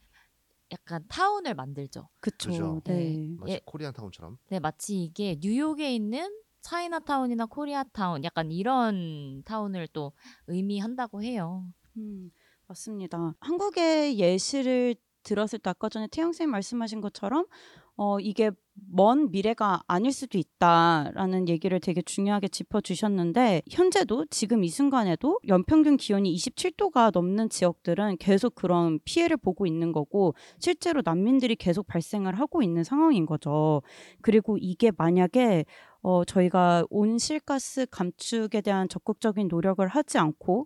약간 0.74 1.06
타운을 1.08 1.53
만들죠. 1.53 2.10
그쵸. 2.20 2.50
그죠. 2.50 2.82
네. 2.86 3.36
마치 3.39 3.53
예. 3.53 3.62
Korean 3.65 3.93
town처럼. 3.93 4.38
네, 4.50 4.60
마치 4.60 5.03
이게 5.03 5.38
뉴욕에 5.39 5.94
있는 5.94 6.30
차이나 6.62 7.00
타운이나 7.00 7.46
코리아 7.46 7.84
타운 7.84 8.24
약간 8.24 8.51
이런 8.51 9.44
타운을 9.44 9.88
또 9.94 10.13
의미한다고 10.48 11.22
해요. 11.22 11.65
음, 11.98 12.32
맞습니다. 12.68 13.36
한국의 13.39 14.18
예시를 14.18 14.96
들었을 15.24 15.60
때 15.60 15.70
아까 15.70 15.89
전에 15.89 16.08
태영 16.08 16.34
쌤 16.34 16.50
말씀하신 16.50 17.01
것처럼 17.01 17.46
어, 17.95 18.19
이게 18.19 18.50
먼 18.91 19.29
미래가 19.31 19.83
아닐 19.88 20.12
수도 20.12 20.39
있다라는 20.39 21.47
얘기를 21.47 21.79
되게 21.79 22.01
중요하게 22.01 22.47
짚어주셨는데 22.47 23.62
현재도 23.69 24.25
지금 24.31 24.63
이 24.63 24.69
순간에도 24.69 25.39
연평균 25.47 25.97
기온이 25.97 26.33
27도가 26.35 27.12
넘는 27.13 27.50
지역들은 27.50 28.17
계속 28.17 28.55
그런 28.55 28.97
피해를 29.05 29.38
보고 29.38 29.67
있는 29.67 29.91
거고 29.91 30.33
실제로 30.57 31.03
난민들이 31.05 31.55
계속 31.55 31.85
발생을 31.85 32.39
하고 32.39 32.63
있는 32.63 32.83
상황인 32.83 33.27
거죠. 33.27 33.83
그리고 34.21 34.57
이게 34.59 34.91
만약에 34.97 35.65
어, 36.01 36.25
저희가 36.25 36.85
온실가스 36.89 37.85
감축에 37.91 38.62
대한 38.62 38.89
적극적인 38.89 39.50
노력을 39.50 39.88
하지 39.88 40.17
않고 40.17 40.65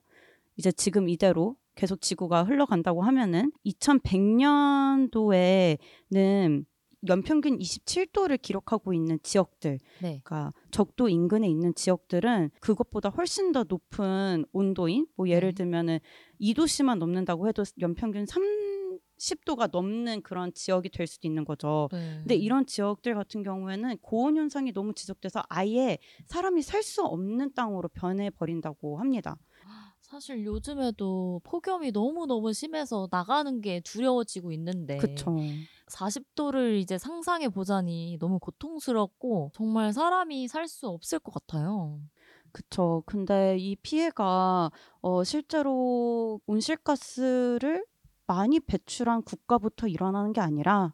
이제 0.55 0.71
지금 0.71 1.09
이대로 1.09 1.57
계속 1.75 1.99
지구가 2.01 2.45
흘러간다고 2.45 3.01
하면은 3.03 3.51
2100년도에는 3.65 6.65
연평균 7.07 7.57
27도를 7.59 8.41
기록하고 8.41 8.93
있는 8.93 9.19
지역들, 9.21 9.79
네. 10.01 10.21
그러니까 10.23 10.51
적도 10.71 11.09
인근에 11.09 11.47
있는 11.47 11.73
지역들은 11.75 12.51
그것보다 12.59 13.09
훨씬 13.09 13.51
더 13.51 13.63
높은 13.67 14.45
온도인, 14.51 15.05
뭐 15.15 15.29
예를 15.29 15.49
네. 15.49 15.55
들면은 15.63 15.99
2도씨만 16.41 16.97
넘는다고 16.97 17.47
해도 17.47 17.63
연평균 17.79 18.25
30도가 18.25 19.69
넘는 19.71 20.21
그런 20.21 20.51
지역이 20.53 20.89
될 20.89 21.05
수도 21.07 21.27
있는 21.27 21.45
거죠. 21.45 21.87
네. 21.91 22.15
근데 22.19 22.35
이런 22.35 22.65
지역들 22.65 23.13
같은 23.13 23.43
경우에는 23.43 23.97
고온 23.99 24.37
현상이 24.37 24.73
너무 24.73 24.93
지속돼서 24.93 25.43
아예 25.49 25.97
사람이 26.25 26.61
살 26.63 26.81
수 26.83 27.03
없는 27.03 27.53
땅으로 27.53 27.89
변해 27.89 28.29
버린다고 28.29 28.99
합니다. 28.99 29.37
사실 30.07 30.45
요즘에도 30.45 31.41
폭염이 31.43 31.91
너무너무 31.91 32.53
심해서 32.53 33.07
나가는 33.11 33.59
게 33.59 33.81
두려워지고 33.81 34.53
있는데 34.53 34.97
그쵸. 34.99 35.35
40도를 35.87 36.77
이제 36.79 36.97
상상해 36.97 37.49
보자니 37.49 38.17
너무 38.19 38.39
고통스럽고 38.39 39.51
정말 39.53 39.91
사람이 39.93 40.47
살 40.47 40.67
수 40.67 40.87
없을 40.87 41.19
것 41.19 41.33
같아요. 41.33 41.99
그쵸. 42.53 43.03
근데 43.05 43.57
이 43.57 43.75
피해가 43.75 44.71
어, 45.01 45.23
실제로 45.23 46.39
온실가스를 46.45 47.85
많이 48.25 48.59
배출한 48.59 49.23
국가부터 49.23 49.87
일어나는 49.87 50.33
게 50.33 50.41
아니라 50.41 50.93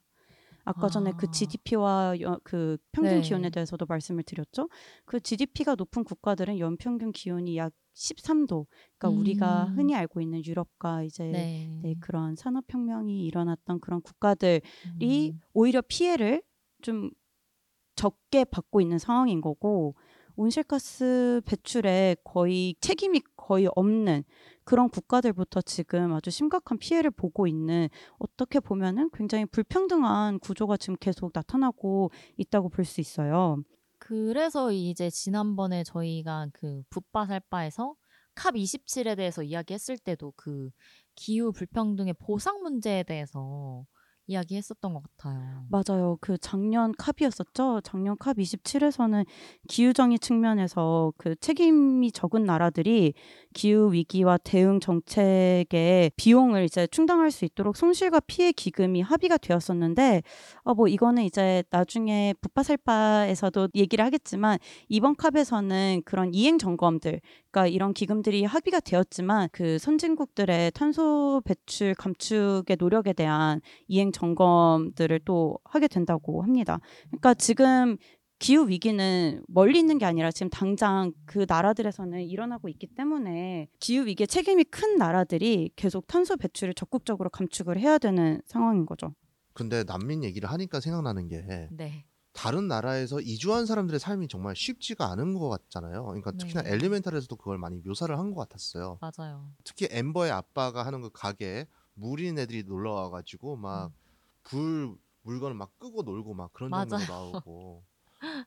아까 0.66 0.90
전에 0.90 1.12
그 1.18 1.28
아. 1.28 1.32
GDP와 1.32 2.16
그 2.44 2.78
평균 2.92 3.22
네. 3.22 3.22
기온에 3.22 3.50
대해서도 3.50 3.86
말씀을 3.88 4.24
드렸죠. 4.24 4.70
그 5.06 5.20
GDP가 5.20 5.76
높은 5.76 6.04
국가들은 6.04 6.60
연평균 6.60 7.12
기온이 7.12 7.58
약 7.58 7.74
13도. 7.94 8.66
그러니까 8.98 9.22
우리가 9.22 9.64
음. 9.66 9.78
흔히 9.78 9.96
알고 9.96 10.22
있는 10.22 10.44
유럽과 10.46 11.04
이제 11.04 11.24
네. 11.26 11.80
네, 11.82 11.96
그런 12.00 12.36
산업혁명이 12.36 13.26
일어났던 13.26 13.80
그런 13.80 14.02
국가들이 14.02 14.62
음. 15.34 15.40
오히려 15.54 15.82
피해를 15.82 16.42
좀 16.82 17.12
적게 17.96 18.44
받고 18.46 18.82
있는 18.82 18.98
상황인 18.98 19.42
거고 19.42 19.96
온실가스 20.36 21.42
배출에 21.46 22.16
거의 22.24 22.76
책임이 22.82 23.22
거의 23.36 23.70
없는 23.76 24.24
그런 24.64 24.90
국가들부터 24.90 25.62
지금 25.62 26.14
아주 26.14 26.32
심각한 26.32 26.78
피해를 26.80 27.12
보고 27.12 27.46
있는 27.46 27.88
어떻게 28.18 28.60
보면은 28.60 29.10
굉장히 29.14 29.46
불평등한 29.46 30.40
구조가 30.40 30.78
지금 30.78 30.96
계속 31.00 31.32
나타나고 31.34 32.12
있다고 32.38 32.70
볼 32.70 32.86
수 32.86 33.00
있어요. 33.00 33.64
그래서 34.06 34.74
이제 34.74 35.10
지난번에 35.10 35.86
저희가 35.86 36.48
그 36.52 36.84
붓바살바에서 36.90 37.96
캅 38.36 38.54
27에 38.54 39.16
대해서 39.16 39.44
이야기했을 39.44 39.98
때도 39.98 40.34
그 40.36 40.72
기후 41.16 41.54
불평등의 41.54 42.16
보상 42.20 42.62
문제에 42.62 43.04
대해서 43.04 43.86
이야기했었던 44.28 44.94
것 44.94 45.04
같아요. 45.04 45.66
맞아요. 45.70 46.18
그 46.22 46.38
작년 46.38 46.94
캅이었었죠. 46.98 47.82
작년 47.84 48.16
캅 48.18 48.38
27에서는 48.38 49.26
기후정의 49.68 50.20
측면에서 50.20 51.14
그 51.18 51.36
책임이 51.38 52.12
적은 52.12 52.44
나라들이 52.46 53.14
기후 53.54 53.92
위기와 53.92 54.38
대응 54.38 54.80
정책의 54.80 56.12
비용을 56.16 56.66
이제 56.66 56.88
충당할 56.88 57.32
수 57.32 57.46
있도록 57.46 57.76
손실과 57.78 58.20
피해 58.22 58.52
기금이 58.52 59.02
합의가 59.02 59.38
되었었는데 59.38 60.22
어 60.64 60.74
뭐 60.74 60.88
이거는 60.88 61.24
이제 61.24 61.64
나중에 61.70 62.34
붓바살바에서도 62.42 63.70
얘기를 63.76 64.04
하겠지만 64.06 64.58
이번 64.90 65.16
캅에서는 65.16 66.02
그런 66.06 66.34
이행 66.34 66.58
점검들 66.58 67.22
그러니까 67.54 67.68
이런 67.68 67.94
기금들이 67.94 68.46
합의가 68.46 68.80
되었지만 68.80 69.48
그 69.52 69.78
선진국들의 69.78 70.72
탄소 70.72 71.40
배출 71.46 71.94
감축의 71.94 72.78
노력에 72.80 73.14
대한 73.14 73.62
이행 73.88 74.12
점검들을 74.12 75.20
또 75.24 75.60
하게 75.64 75.88
된다고 75.88 76.42
합니다. 76.42 76.80
그러니까 77.10 77.36
지금 77.36 77.98
기후 78.40 78.68
위기는 78.68 79.44
멀리 79.48 79.78
있는 79.78 80.00
게 80.00 80.06
아니라 80.06 80.32
지금 80.32 80.50
당장 80.50 81.14
그 81.26 81.46
나라들에서는 81.48 82.24
일어나고 82.24 82.70
있기 82.70 82.88
때문에 82.88 83.68
기후 83.80 84.08
위기에 84.08 84.26
책임이 84.26 84.64
큰 84.66 84.98
나라들이 84.98 85.70
계속 85.76 86.08
탄소 86.08 86.36
배출을 86.36 86.74
적극적으로 86.74 87.30
감축을 87.30 87.78
해야 87.78 88.00
되는 88.00 88.42
상황인 88.48 88.88
거죠. 88.88 89.14
근데 89.54 89.84
난민 89.84 90.24
얘기를 90.24 90.50
하니까 90.50 90.80
생각나는 90.80 91.28
게 91.28 91.46
네. 91.72 92.06
다른 92.34 92.68
나라에서 92.68 93.22
이주한 93.22 93.66
사람들의 93.68 94.00
삶이 94.00 94.28
정말 94.28 94.56
쉽지가 94.56 95.10
않은 95.12 95.36
것 95.36 95.50
같잖아요. 95.50 96.04
그러니까 96.06 96.32
특히나 96.32 96.64
네. 96.64 96.72
엘리멘탈에서도 96.74 97.36
그걸 97.36 97.58
많이 97.60 97.78
묘사를 97.78 98.18
한 98.18 98.34
것 98.34 98.42
같았어요. 98.42 98.98
맞아요. 99.02 99.52
특히 99.64 99.88
엠버의 99.92 100.32
아빠가 100.32 100.86
하는 100.86 101.02
그 101.02 101.10
가게에 101.12 101.68
물인 101.94 102.40
애들이 102.40 102.64
놀러 102.64 102.92
와가지고 102.94 103.58
막불 103.58 104.96
물건을 105.22 105.56
막 105.56 105.78
끄고 105.80 106.02
놀고 106.04 106.34
막 106.34 106.52
그런 106.54 106.72
장면도. 106.72 106.98
나오고 107.12 107.84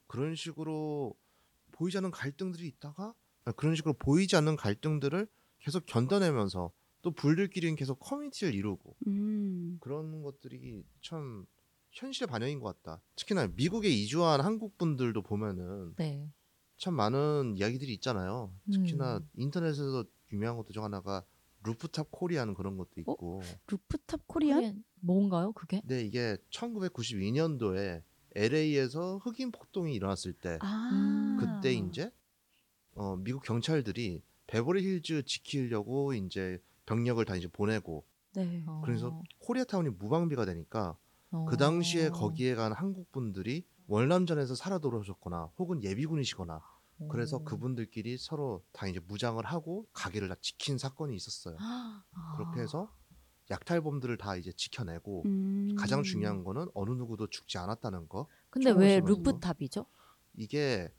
그런 0.09 0.35
식으로 0.35 1.15
보이지 1.73 1.97
않는 1.99 2.11
갈등들이 2.11 2.67
있다가 2.67 3.15
그런 3.57 3.77
식으로 3.77 3.95
보이지 3.95 4.35
않는 4.37 4.57
갈등들을 4.57 5.29
계속 5.61 5.85
견뎌내면서 5.87 6.73
또 7.03 7.11
불들끼리는 7.13 7.77
계속 7.77 8.01
커뮤니티를 8.01 8.53
이루고 8.55 8.97
음, 9.07 9.79
그런 9.81 10.23
것들이 10.23 10.85
참 11.03 11.47
현실의 11.97 12.29
반영인 12.29 12.61
것 12.61 12.83
같다. 12.83 13.01
특히나 13.17 13.49
미국에 13.49 13.89
이주한 13.89 14.41
한국 14.41 14.77
분들도 14.77 15.23
보면은 15.23 15.95
네. 15.97 16.31
참 16.77 16.95
많은 16.95 17.55
이야기들이 17.57 17.93
있잖아요. 17.95 18.53
특히나 18.71 19.19
음. 19.19 19.29
인터넷에서 19.35 20.05
유명한 20.33 20.59
것도 20.59 20.73
중 20.73 20.85
하나가 20.85 21.25
rooftop 21.65 22.09
Korean은 22.11 22.55
그런 22.55 22.77
것도 22.77 23.01
있고. 23.01 23.41
Rooftop 23.69 24.27
Korean? 24.27 24.61
그게 24.61 24.79
뭔가요, 25.01 25.53
그게? 25.53 25.81
근데 25.81 26.05
이게 26.05 26.37
1992년도에 26.51 28.03
LA에서 28.35 29.17
흑인 29.17 29.51
폭동이 29.51 29.95
일어났을 29.95 30.35
때 30.35 30.59
아, 30.61 31.39
그때 31.41 31.73
이제 31.73 32.11
어, 32.95 33.17
미국 33.17 33.43
경찰들이 33.43 34.23
베버리 34.47 34.85
힐즈 34.85 35.25
지키려고 35.25 36.13
이제 36.13 36.59
병력을 36.85 37.25
다 37.25 37.37
이제 37.37 37.49
보내고 37.49 38.05
네. 38.35 38.63
어. 38.67 38.83
그래서 38.85 39.23
코리아타운이 39.39 39.91
무방비가 39.91 40.45
되니까 40.45 40.91
어. 40.91 41.06
그 41.49 41.57
당시에 41.57 42.09
거기에 42.11 42.55
간 42.55 42.73
한국 42.73 43.11
분들이 43.13 43.67
월남전에서 43.89 44.55
살아 44.55 44.79
돌아오셨거나 44.79 45.53
혹은 45.59 45.83
예비군이시거나 45.83 46.63
그래서 47.11 47.37
오. 47.37 47.45
그분들끼리 47.45 48.17
서로 48.19 48.65
다 48.73 48.87
이제 48.87 49.01
무장을 49.07 49.45
하고 49.45 49.87
가게를 49.93 50.29
다 50.29 50.37
지킨 50.41 50.79
사건이 50.79 51.15
있었어요. 51.15 51.57
아. 51.61 52.05
그렇게 52.37 52.61
해서 52.61 52.91
약탈범들을 53.51 54.17
다 54.17 54.37
이제 54.37 54.51
지켜내고 54.53 55.23
음. 55.27 55.75
가장 55.77 56.03
중요한 56.03 56.43
거는 56.43 56.69
어느 56.75 56.91
누구도 56.91 57.29
죽지 57.29 57.59
않았다는 57.59 58.09
거. 58.09 58.27
근데 58.51 58.71
총을 58.71 58.87
왜. 58.87 59.01
루프탑이죠? 59.01 59.87
이게 60.35 60.93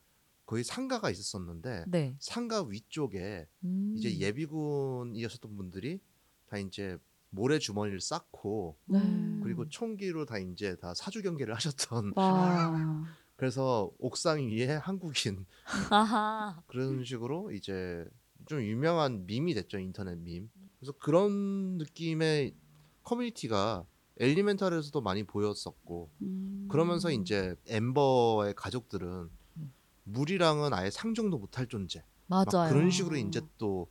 거의 0.46 0.64
상가가 0.64 1.10
있었었는데 1.10 1.86
네. 1.88 2.16
상가 2.20 2.64
위쪽에 2.64 3.48
음. 3.64 3.94
이제 3.98 4.18
예비군이었던 4.18 5.58
분들이 5.58 6.00
다 6.48 6.58
이제 6.58 6.98
모래 7.30 7.60
주머니를 7.60 8.00
쌓고 8.00 8.78
네. 8.86 9.00
그리고 9.44 9.68
총기로 9.70 10.26
다 10.26 10.38
이제 10.38 10.76
다 10.78 10.94
사주 10.94 11.22
경계를 11.22 11.54
하셨던 11.56 12.14
와. 12.16 13.04
그래서 13.36 13.92
옥상 14.00 14.50
위에 14.50 14.76
한국인 14.76 15.46
아하. 15.92 16.62
그런 16.68 17.04
식으로 17.04 17.52
이제 17.52 18.06
좀 18.48 18.62
유명한 18.62 19.26
밈이 19.28 19.54
됐죠 19.54 19.78
인터넷 19.78 20.18
밈. 20.18 20.50
그래서 20.80 20.94
그런 20.94 21.78
느낌의 21.78 22.56
커뮤니티가 23.04 23.86
엘리멘탈에서도 24.20 25.00
많이 25.02 25.24
보였었고 25.24 26.10
음. 26.22 26.68
그러면서 26.70 27.12
이제 27.12 27.56
엠버의 27.68 28.56
가족들은 28.56 29.30
음. 29.58 29.74
물이랑은 30.06 30.74
아예 30.74 30.90
상종도 30.90 31.38
못할 31.38 31.68
존재. 31.68 32.04
막 32.26 32.46
맞아요. 32.52 32.74
그런 32.74 32.90
식으로 32.90 33.16
이제 33.18 33.42
또 33.58 33.88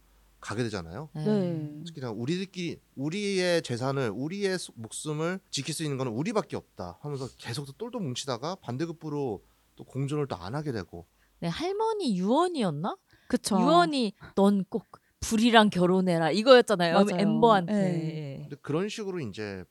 가게 0.47 0.63
되잖아요. 0.63 1.09
네. 1.13 1.83
특히나 1.85 2.11
우리들끼리 2.13 2.79
우리의 2.95 3.63
재산을 3.63 4.11
우리의 4.15 4.59
수- 4.61 4.71
목숨을 4.77 5.41
지킬 5.51 5.75
수 5.75 5.83
있는 5.83 5.99
건 5.99 6.07
우리밖에 6.07 6.55
없다 6.57 6.99
하면서 7.01 7.27
계속 7.37 7.67
또 7.67 7.73
똘똘 7.73 8.01
뭉치다가 8.01 8.55
반대급부로 8.57 9.43
또 9.75 9.85
공존을 9.85 10.29
또 10.29 10.37
안 10.37 10.55
하게 10.55 10.71
되고 10.71 11.05
네, 11.41 11.49
할머니 11.49 12.17
유언이었나? 12.17 12.97
그쵸. 13.29 13.59
유언이 13.61 14.13
넌 14.37 14.65
꼭 14.69 14.87
불이랑 15.19 15.71
결혼해라 15.71 16.31
이거였잖아요. 16.31 16.95
맞아요. 16.95 17.09
엠버한테. 17.21 17.73
네. 17.73 18.37
근데 18.43 18.57
그런 18.63 18.89
식으로 18.89 19.19
이제 19.19 19.65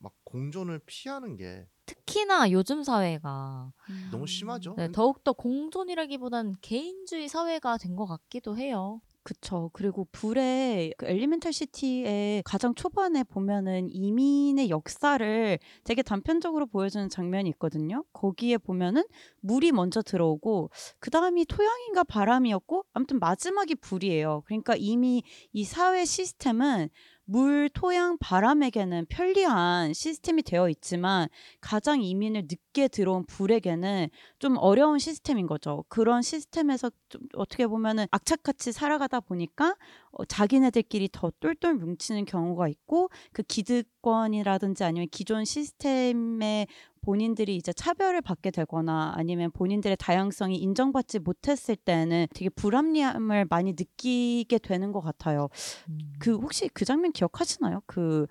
막 0.00 0.12
공존을 0.24 0.80
피하는 0.86 1.36
게 1.36 1.68
특히나 1.86 2.50
요즘 2.50 2.82
사회가 2.82 3.72
음. 3.90 4.08
너무 4.10 4.26
심하죠. 4.26 4.74
네, 4.76 4.90
더욱더 4.90 5.32
공존이라기보단 5.32 6.56
개인주의 6.60 7.28
사회가 7.28 7.78
된 7.78 7.94
것 7.94 8.06
같기도 8.06 8.56
해요. 8.56 9.00
그쵸. 9.26 9.70
그리고 9.72 10.06
불의 10.12 10.94
그 10.96 11.06
엘리멘탈 11.06 11.52
시티의 11.52 12.44
가장 12.44 12.76
초반에 12.76 13.24
보면은 13.24 13.88
이민의 13.90 14.70
역사를 14.70 15.58
되게 15.82 16.02
단편적으로 16.02 16.66
보여주는 16.66 17.08
장면이 17.08 17.48
있거든요. 17.50 18.04
거기에 18.12 18.56
보면은 18.56 19.02
물이 19.40 19.72
먼저 19.72 20.00
들어오고 20.00 20.70
그 21.00 21.10
다음이 21.10 21.44
토양인가 21.46 22.04
바람이었고 22.04 22.84
아무튼 22.92 23.18
마지막이 23.18 23.74
불이에요. 23.74 24.44
그러니까 24.46 24.76
이미 24.78 25.24
이 25.52 25.64
사회 25.64 26.04
시스템은 26.04 26.88
물, 27.28 27.68
토양, 27.70 28.18
바람에게는 28.18 29.06
편리한 29.08 29.92
시스템이 29.92 30.42
되어 30.42 30.68
있지만 30.68 31.28
가장 31.60 32.00
이민을 32.00 32.42
늦게 32.42 32.86
들어온 32.86 33.26
불에게는 33.26 34.08
좀 34.38 34.56
어려운 34.58 35.00
시스템인 35.00 35.48
거죠. 35.48 35.84
그런 35.88 36.22
시스템에서 36.22 36.90
좀 37.08 37.22
어떻게 37.34 37.66
보면은 37.66 38.06
악착같이 38.12 38.70
살아가다 38.70 39.20
보니까 39.20 39.74
어, 40.12 40.24
자기네들끼리 40.24 41.08
더 41.10 41.32
똘똘 41.40 41.74
뭉치는 41.74 42.26
경우가 42.26 42.68
있고 42.68 43.10
그 43.32 43.42
기득권이라든지 43.42 44.84
아니면 44.84 45.08
기존 45.10 45.44
시스템에 45.44 46.68
본인들이 47.06 47.54
이제 47.54 47.72
차별을 47.72 48.20
받게 48.20 48.50
되거나 48.50 49.14
아니면 49.16 49.52
본인들의 49.52 49.96
다양성이 49.96 50.56
인정받지 50.56 51.20
못했을 51.20 51.76
때는 51.76 52.26
되게 52.34 52.48
불합리함을 52.48 53.46
많이 53.48 53.72
느끼게 53.72 54.58
되는 54.58 54.90
것 54.90 55.00
같아요. 55.02 55.48
음. 55.88 55.98
그 56.18 56.34
혹시 56.34 56.68
그 56.74 56.84
장면 56.84 57.12
기억하시나요? 57.12 57.82
그 57.86 58.26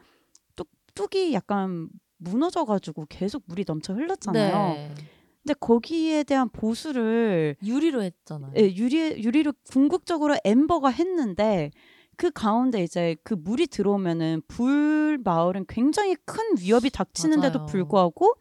뚝, 0.57 0.67
뚝이 0.93 1.33
약간 1.33 1.87
무너져가지고 2.17 3.05
계속 3.07 3.43
물이 3.45 3.63
넘쳐 3.65 3.93
흘렀잖아요. 3.93 4.73
네. 4.73 4.93
근데 5.41 5.53
거기에 5.57 6.23
대한 6.23 6.49
보수를 6.49 7.55
유리로 7.63 8.01
했잖아요. 8.03 8.51
예, 8.57 8.63
유리 8.75 9.23
유리로 9.23 9.53
궁극적으로 9.69 10.35
엠버가 10.43 10.89
했는데 10.89 11.71
그 12.17 12.31
가운데 12.31 12.83
이제 12.83 13.15
그 13.23 13.35
물이 13.35 13.67
들어오면은 13.67 14.41
불 14.47 15.17
마을은 15.23 15.65
굉장히 15.69 16.15
큰 16.25 16.43
위협이 16.59 16.89
닥치는데도 16.89 17.59
맞아요. 17.59 17.65
불구하고 17.67 18.33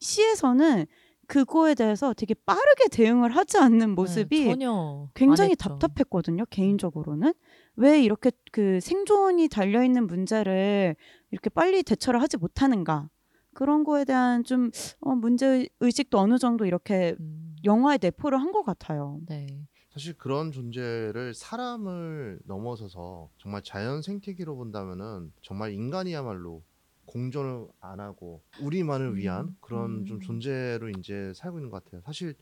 시에서는 0.00 0.86
그거에 1.26 1.74
대해서 1.74 2.14
되게 2.14 2.32
빠르게 2.34 2.88
대응을 2.90 3.36
하지 3.36 3.58
않는 3.58 3.90
모습이 3.94 4.44
네, 4.44 4.50
전혀 4.52 5.08
굉장히. 5.14 5.54
답답했거든요. 5.56 6.44
개인적으로는 6.48 7.34
왜 7.76 8.02
이렇게 8.02 8.30
그 8.50 8.80
생존이 8.80 9.48
달려 9.48 9.84
있는 9.84 10.06
문제를 10.06 10.96
이렇게 11.30 11.50
빨리 11.50 11.82
대처를 11.82 12.22
하지 12.22 12.38
못하는가 12.38 13.10
그런 13.52 13.84
거에 13.84 14.04
대한 14.06 14.42
좀 14.44 14.70
어, 15.00 15.14
문제 15.14 15.68
의식도 15.80 16.18
어느 16.18 16.38
정도 16.38 16.64
이렇게 16.64 17.14
음, 17.20 17.56
영화에 17.64 17.98
내포를 18.00 18.40
한 18.40 18.52
것 18.52 18.62
같아요. 18.62 19.20
네. 19.26 19.46
사실 19.90 20.16
그런 20.16 20.52
존재를 20.52 21.34
사람을 21.34 22.38
넘어서서 22.44 23.28
정말 23.36 23.62
자연 23.62 24.00
생태계로 24.00 24.56
본다면은 24.56 25.32
정말 25.42 25.72
인간이야말로 25.72 26.62
공존을 27.08 27.66
안 27.80 28.00
하고 28.00 28.42
우리만을 28.60 29.16
위한 29.16 29.46
음, 29.46 29.56
그런 29.60 29.90
음. 30.00 30.06
좀 30.06 30.20
존재로 30.20 30.90
이제 30.90 31.32
살고 31.34 31.58
있는 31.58 31.70
것 31.70 31.82
같아요. 31.82 32.02
사실 32.04 32.34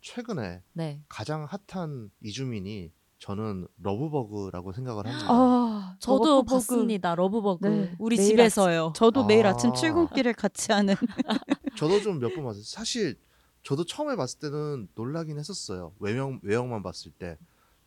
최근에 0.00 0.62
네. 0.72 1.00
가장 1.08 1.46
핫한 1.68 2.10
이주민이 2.22 2.90
저는 3.18 3.68
lovebug라고 3.82 4.72
생각을 4.72 5.06
합니다. 5.06 5.26
아, 5.28 5.94
저도 6.00 6.36
러브버그. 6.38 6.54
봤습니다. 6.54 7.14
러브버그. 7.14 7.66
네, 7.66 7.94
우리 7.98 8.16
매일 8.16 8.28
집에서요. 8.30 8.92
저도 8.96 9.26
매일 9.26 9.46
아. 9.46 9.50
아침 9.50 9.72
출근길을 9.74 10.32
같이 10.34 10.72
하는. 10.72 10.94
저도 11.78 12.00
좀 12.00 12.18
몇 12.18 12.34
번 12.34 12.44
봤어요. 12.44 12.62
사실 12.64 13.18
저도 13.62 13.84
처음에 13.84 14.16
봤을 14.16 14.38
때는 14.40 14.88
놀라긴 14.94 15.38
했었어요. 15.38 15.92
외형 16.00 16.40
외형만 16.42 16.82
봤을 16.82 17.12
때 17.12 17.36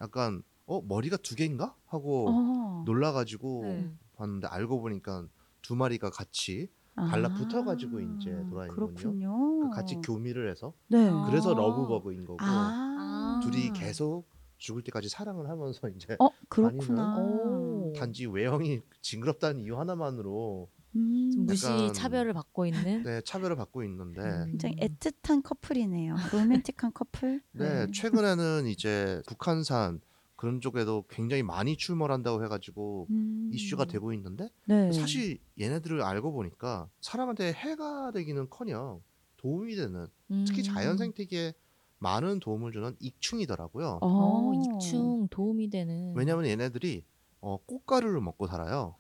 약간 0.02 0.44
어 0.68 0.82
머리가 0.82 1.18
두 1.18 1.36
개인가 1.36 1.76
하고 1.88 2.28
어. 2.30 2.84
놀라가지고 2.86 3.64
네. 3.64 3.92
봤는데 4.16 4.48
알고 4.48 4.80
보니까 4.82 5.26
두 5.64 5.76
마리가 5.76 6.12
같이 6.12 6.70
달라붙어 6.96 7.64
가지고 7.64 8.00
이제 8.00 8.30
돌아다니는군요. 8.50 8.68
아, 8.70 8.76
그렇군요. 8.76 9.60
그 9.62 9.70
같이 9.72 9.96
교미를 10.04 10.52
해서 10.52 10.74
네. 10.90 11.10
아. 11.10 11.26
그래서 11.28 11.56
러브버그인 11.56 12.26
거고 12.26 12.38
아. 12.42 13.40
둘이 13.42 13.72
계속 13.74 14.26
죽을 14.58 14.84
때까지 14.84 15.10
사랑을 15.10 15.50
하면서 15.50 15.90
이제 15.90 16.16
어 16.20 16.30
그렇구나. 16.50 17.18
오. 17.18 17.92
단지 17.98 18.28
외형이 18.28 18.82
징그럽다는 19.02 19.62
이유 19.62 19.80
하나만으로 19.80 20.70
음, 20.96 21.32
좀 21.34 21.46
무시 21.48 21.66
약간- 21.66 21.94
차별을 21.94 22.34
받고 22.34 22.68
있는. 22.68 23.02
네 23.04 23.22
차별을 23.22 23.56
받고 23.56 23.84
있는데 23.86 24.22
음. 24.22 24.46
굉장히 24.52 24.76
애틋한 24.76 25.42
커플이네요. 25.44 26.16
로맨틱한 26.32 26.92
커플. 26.94 27.42
네, 27.54 27.88
최근에는 27.92 28.68
이제 28.68 29.22
북한산 29.28 30.00
그런 30.44 30.60
쪽에도 30.60 31.06
굉장히 31.10 31.42
많이 31.42 31.78
출몰한다고 31.78 32.44
해가지고 32.44 33.08
음. 33.12 33.50
이슈가 33.54 33.86
되고 33.86 34.12
있는데 34.12 34.50
네. 34.66 34.92
사실 34.92 35.40
얘네들을 35.58 36.02
알고 36.02 36.34
보니까 36.34 36.90
사람한테 37.00 37.54
해가 37.54 38.12
되기는커녕 38.12 39.02
도움이 39.38 39.78
되는 39.78 40.06
특히 40.44 40.62
음. 40.62 40.64
자연 40.66 40.98
생태계에 40.98 41.54
많은 42.00 42.42
도움을 42.42 42.74
주는 42.74 42.94
익충이더라고요. 43.00 44.00
어, 44.02 44.52
익충 44.54 45.30
도움이 45.30 45.70
되는. 45.70 46.14
왜냐하면 46.14 46.46
얘네들이 46.48 47.06
어, 47.40 47.56
꽃가루를 47.66 48.20
먹고 48.20 48.46
살아요. 48.48 48.98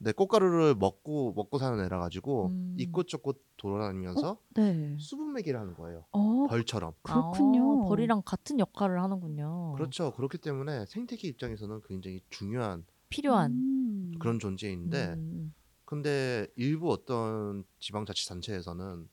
네, 0.00 0.12
꽃가루를 0.12 0.76
먹고 0.76 1.32
먹고 1.34 1.58
사는 1.58 1.82
애라 1.84 1.98
가지고 1.98 2.48
음. 2.48 2.74
이곳저곳 2.78 3.42
돌아다니면서 3.56 4.38
네. 4.54 4.96
수분 4.98 5.32
매기를 5.32 5.58
하는 5.58 5.74
거예요. 5.74 6.04
어 6.12 6.46
벌처럼. 6.48 6.92
그렇군요. 7.02 7.84
아, 7.84 7.88
벌이랑 7.88 8.22
같은 8.24 8.60
역할을 8.60 9.02
하는군요. 9.02 9.74
그렇죠. 9.76 10.12
그렇기 10.12 10.38
때문에 10.38 10.86
생태계 10.86 11.26
입장에서는 11.28 11.80
굉장히 11.86 12.20
중요한 12.30 12.84
필요한. 13.08 13.50
음. 13.52 14.12
그런 14.20 14.38
존재인데 14.38 15.14
음. 15.16 15.52
근데 15.84 16.46
일부 16.54 16.92
어떤 16.92 17.64
지방자치단체에서는 17.80 19.08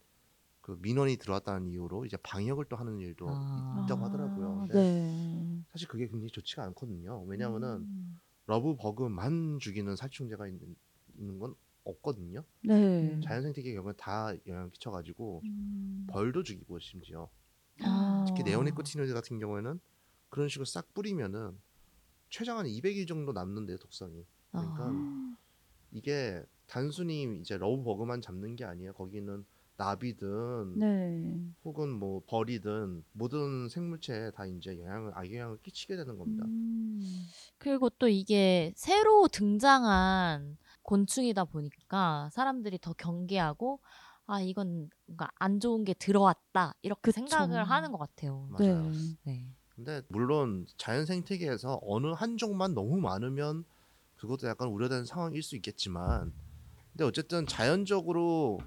그 0.61 0.77
민원이 0.81 1.17
들어왔다는 1.17 1.67
이유로 1.67 2.05
이제 2.05 2.17
방역을 2.17 2.65
또 2.65 2.75
하는 2.75 2.99
일도 2.99 3.27
아. 3.29 3.81
있다고 3.83 4.03
하더라고요. 4.05 4.47
아, 4.51 4.59
근데 4.61 4.73
네. 4.73 5.63
사실 5.71 5.87
그게 5.87 6.07
굉장히 6.07 6.29
좋지가 6.31 6.63
않거든요. 6.65 7.23
왜냐하면은 7.27 7.69
음. 7.81 8.19
lovebug만 8.47 9.59
죽이는 9.59 9.95
살충제가 9.95 10.47
있는, 10.47 10.75
있는 11.17 11.39
건 11.39 11.55
없거든요. 11.83 12.43
네. 12.63 13.19
자연 13.23 13.43
생태계 13.43 13.73
경우에 13.73 13.93
다 13.97 14.33
영향을 14.47 14.71
끼쳐가지고 14.71 15.41
음. 15.45 16.07
벌도 16.09 16.43
죽이고 16.43 16.79
심지어 16.79 17.29
아. 17.81 18.25
특히 18.27 18.43
neonicotinoid 18.43 19.13
같은 19.13 19.39
경우에는 19.39 19.79
그런 20.29 20.49
식으로 20.49 20.65
싹 20.65 20.93
뿌리면은 20.93 21.57
최장 22.29 22.57
한 22.57 22.65
200일 22.65 23.07
정도 23.07 23.31
남는데요 23.31 23.77
독성이. 23.77 24.25
그러니까 24.51 24.89
아. 24.89 25.37
이게 25.91 26.43
단순히 26.67 27.39
이제 27.39 27.57
러브버그만 27.57 28.21
잡는 28.21 28.55
게 28.55 28.65
아니에요. 28.65 28.93
거기는 28.93 29.45
나비든 29.77 30.79
네. 30.79 31.39
혹은 31.63 31.89
뭐 31.89 32.21
벌이든 32.27 33.03
모든 33.11 33.67
생물체에 33.69 34.31
다 34.31 34.45
이제 34.45 34.77
영향을 34.79 35.11
악영향을 35.15 35.57
끼치게 35.63 35.95
되는 35.95 36.17
겁니다. 36.17 36.45
음. 36.45 37.25
그리고 37.57 37.89
또 37.89 38.07
이게 38.07 38.71
새로 38.75 39.27
등장한 39.27 40.57
곤충이다 40.83 41.45
보니까 41.45 42.29
사람들이 42.31 42.77
더 42.79 42.93
경계하고 42.93 43.79
아 44.27 44.41
이건 44.41 44.89
뭔가 45.05 45.29
안 45.35 45.59
좋은 45.59 45.83
게 45.83 45.93
들어왔다 45.93 46.75
이렇게 46.81 47.11
그쵸. 47.11 47.27
생각을 47.27 47.63
하는 47.63 47.91
것 47.91 47.97
같아요. 47.97 48.47
맞아요. 48.51 48.91
네. 48.91 49.17
네. 49.23 49.47
근데 49.75 50.01
물론 50.07 50.65
자연 50.77 51.05
생태계에서 51.05 51.79
어느 51.83 52.07
한 52.07 52.37
종만 52.37 52.73
너무 52.73 52.97
많으면 52.97 53.65
그것도 54.15 54.47
약간 54.47 54.69
우려되는 54.69 55.05
상황일 55.05 55.43
수 55.43 55.55
있겠지만 55.55 56.31
근데 56.91 57.03
어쨌든 57.03 57.45
자연적으로 57.45 58.59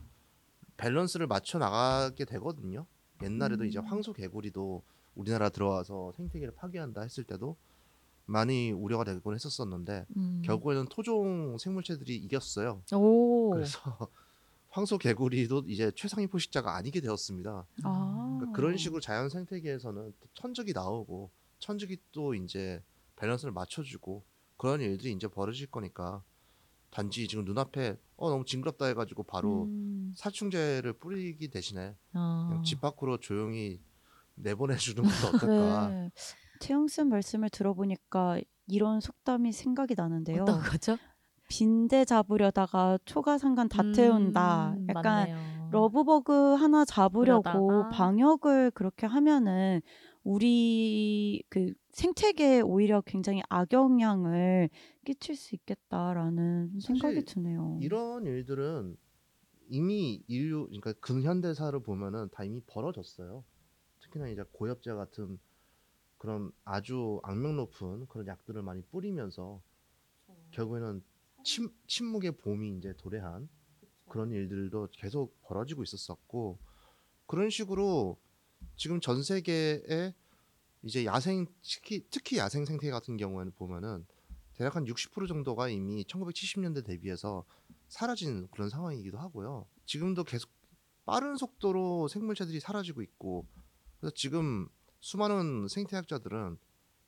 밸런스를 0.79 1.27
맞춰 1.27 1.59
나가게 1.59 2.25
되거든요. 2.25 2.87
옛날에도 3.23 3.65
이제 3.65 3.79
음. 3.79 3.85
황소 3.85 4.15
개구리도 4.15 4.83
우리나라 5.17 5.51
들어와서 5.51 6.13
생태계를 6.17 6.55
파괴한다 6.55 7.03
했을 7.03 7.25
때도 7.25 7.57
많이 8.25 8.71
우려가 8.71 9.05
되곤 9.05 9.35
했었었는데 9.35 10.07
음. 10.17 10.43
결국에는 10.45 10.87
토종 10.89 11.59
생물체들이 11.59 12.17
이겼어요. 12.17 12.83
오. 12.95 13.51
그래서 13.51 13.81
황소 14.71 14.99
개구리도 14.99 15.65
이제 15.67 15.91
최상위 15.97 16.29
포식자가 16.29 16.77
아니게 16.77 17.01
되었습니다. 17.01 17.67
아. 17.83 18.37
그러니까 18.39 18.57
그런 18.57 18.77
식으로 18.77 19.01
자연 19.01 19.29
생태계에서는 19.29 20.15
또 20.21 20.29
천적이 20.35 20.75
나오고 20.75 21.31
천적이 21.59 21.99
또 22.13 22.35
이제 22.35 22.83
밸런스를 23.17 23.51
맞춰주고 23.53 24.23
그런 24.57 24.81
일들이 24.81 25.13
이제 25.13 25.27
벌어질 25.27 25.69
거니까 25.71 26.23
단지 26.91 27.29
지금 27.29 27.45
눈앞에 27.45 27.97
어 28.17 28.31
너무 28.31 28.45
징그럽다 28.45 28.87
해가지고 28.87 29.23
바로 29.25 29.65
음. 29.65 30.13
살충제를 30.17 30.95
뿌리기 30.95 31.49
대신에 31.49 31.95
어. 32.15 32.47
그냥 32.49 32.63
집 32.65 32.81
밖으로 32.81 33.19
조용히 33.19 33.81
내보내주는 34.37 35.03
건 35.03 35.05
어떨까? 35.35 35.89
네. 35.89 36.11
채영 36.61 36.89
쌤 36.89 37.09
말씀을 37.09 37.51
들어보니까 37.51 38.41
이런 38.67 39.01
속담이 39.01 39.53
생각이 39.53 39.95
나는데요. 39.97 40.43
어떤 40.43 40.61
거죠? 40.61 40.97
빈대 41.49 42.05
잡으려다가 42.05 42.99
초가삼간 43.05 43.69
다 43.69 43.83
태운다. 43.95 44.75
음, 44.77 44.87
약간 44.89 45.05
맞네요. 45.31 45.69
러브버그 45.71 46.55
하나 46.55 46.85
잡으려고 46.85 47.43
그러다가. 47.69 47.89
방역을 47.91 48.71
그렇게 48.73 49.07
하면은 49.07 49.81
우리 50.25 51.43
그 51.49 51.73
생태계에 51.99 52.61
오히려 52.61 53.01
굉장히 53.01 53.43
악영향을 53.49 54.71
끼칠 55.05 55.35
수 55.35 55.57
있겠다라는 55.57 56.79
생각이 56.79 57.25
드네요. 57.25 57.77
이런 57.83 58.25
일들은 58.25 58.97
이미 59.69 60.23
인류 60.29 60.67
그러니까 60.67 60.93
근현대사를 61.01 61.77
보면은 61.81 62.29
다 62.31 62.45
이미 62.45 62.61
벌어졌어요. 62.69 63.43
특히나 63.99 64.29
이제 64.29 64.45
고엽제 64.53 64.93
같은 64.93 65.41
그런 66.19 66.53
아주 66.65 67.19
악명 67.25 67.57
높은 67.57 68.07
그런 68.07 68.29
약들을 68.29 68.63
많이 68.63 68.81
뿌리면서 68.83 69.61
결국에는 70.53 71.03
침, 71.43 71.69
침묵의 71.89 72.37
봄이 72.39 72.77
이제 72.77 72.95
도래한 72.97 73.49
그런 74.07 74.31
일들도 74.31 74.91
계속 74.93 75.37
벌어지고 75.43 75.83
있었었고 75.83 76.59
그런 77.27 77.51
식으로 77.51 78.21
지금 78.77 79.01
전 79.01 79.21
세계에 79.21 80.15
이제 80.89 81.05
야생 81.05 81.47
특히 81.63 82.03
특히 82.11 82.39
야생 82.39 82.65
생태 82.65 82.91
같은 82.91 83.19
경우에는 83.19 83.53
보면은 83.57 84.07
대략 84.55 84.75
한 84.75 84.87
60% 84.87 85.29
정도가 85.29 85.69
이미 85.69 86.03
1970년대 86.05 86.83
대비해서 86.83 87.45
사라진 87.89 88.49
그런 88.51 88.71
상황이기도 88.71 89.19
하고요. 89.19 89.67
지금도 89.85 90.25
계속 90.25 90.51
빠른 91.05 91.37
속도로 91.37 92.09
생물체들이 92.09 92.59
사라지고 92.59 93.03
있고 93.03 93.47
그래서 94.01 94.15
지금 94.15 94.67
수많은 95.01 95.69
생태학자들은 95.69 96.57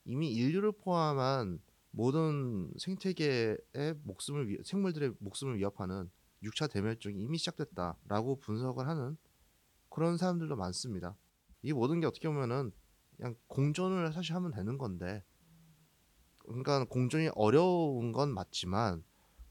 이미 0.04 0.30
인류를 0.34 0.72
포함한 0.72 1.58
모든 1.90 2.70
생태계의 2.78 3.94
목숨을 4.02 4.50
위, 4.50 4.58
생물들의 4.62 5.14
목숨을 5.20 5.56
위협하는 5.56 6.10
6차 6.42 6.70
대멸종이 6.70 7.18
이미 7.18 7.38
시작됐다라고 7.38 8.40
분석을 8.40 8.86
하는 8.86 9.16
그런 9.88 10.18
사람들도 10.18 10.54
많습니다. 10.56 11.16
이 11.62 11.72
모든 11.72 12.00
게 12.00 12.06
어떻게 12.06 12.28
보면은 12.28 12.72
그냥 13.20 13.36
공존을 13.48 14.12
사실 14.12 14.34
하면 14.34 14.50
되는 14.50 14.78
건데 14.78 15.22
그러니까 16.38 16.84
공존이 16.84 17.28
어려운 17.34 18.12
건 18.12 18.32
맞지만 18.32 19.04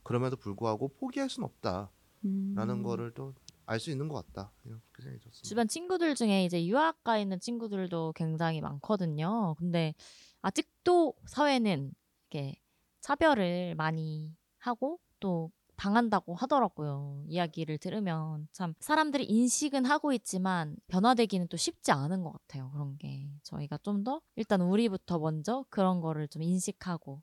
그럼에도 0.03 0.35
불구하고 0.35 0.87
포기할 0.95 1.29
수는 1.29 1.45
없다라는 1.47 1.89
음. 2.25 2.83
거를 2.83 3.13
또 3.13 3.35
알 3.69 3.79
수 3.79 3.91
있는 3.91 4.07
것 4.07 4.25
같다 4.25 4.51
이렇게 4.65 4.81
생각이 5.03 5.19
들었습니다. 5.19 5.47
주변 5.47 5.67
친구들 5.67 6.15
중에 6.15 6.43
이제 6.43 6.65
유학 6.65 7.03
가 7.03 7.19
있는 7.19 7.39
친구들도 7.39 8.13
굉장히 8.15 8.61
많거든요. 8.61 9.53
근데 9.59 9.93
아직도 10.41 11.13
사회는 11.27 11.93
이렇게 12.31 12.55
차별을 13.01 13.75
많이 13.75 14.35
하고 14.57 14.99
또 15.19 15.51
당한다고 15.79 16.35
하더라고요. 16.35 17.23
이야기를 17.27 17.77
들으면 17.77 18.47
참 18.51 18.73
사람들이 18.81 19.23
인식은 19.25 19.85
하고 19.85 20.11
있지만 20.11 20.75
변화되기는 20.87 21.47
또 21.47 21.55
쉽지 21.55 21.91
않은 21.93 22.21
것 22.23 22.33
같아요. 22.33 22.69
그런 22.71 22.97
게 22.97 23.31
저희가 23.43 23.77
좀 23.79 24.03
더 24.03 24.21
일단 24.35 24.61
우리부터 24.61 25.19
먼저 25.19 25.65
그런 25.69 26.01
거를 26.01 26.27
좀 26.27 26.41
인식하고 26.41 27.21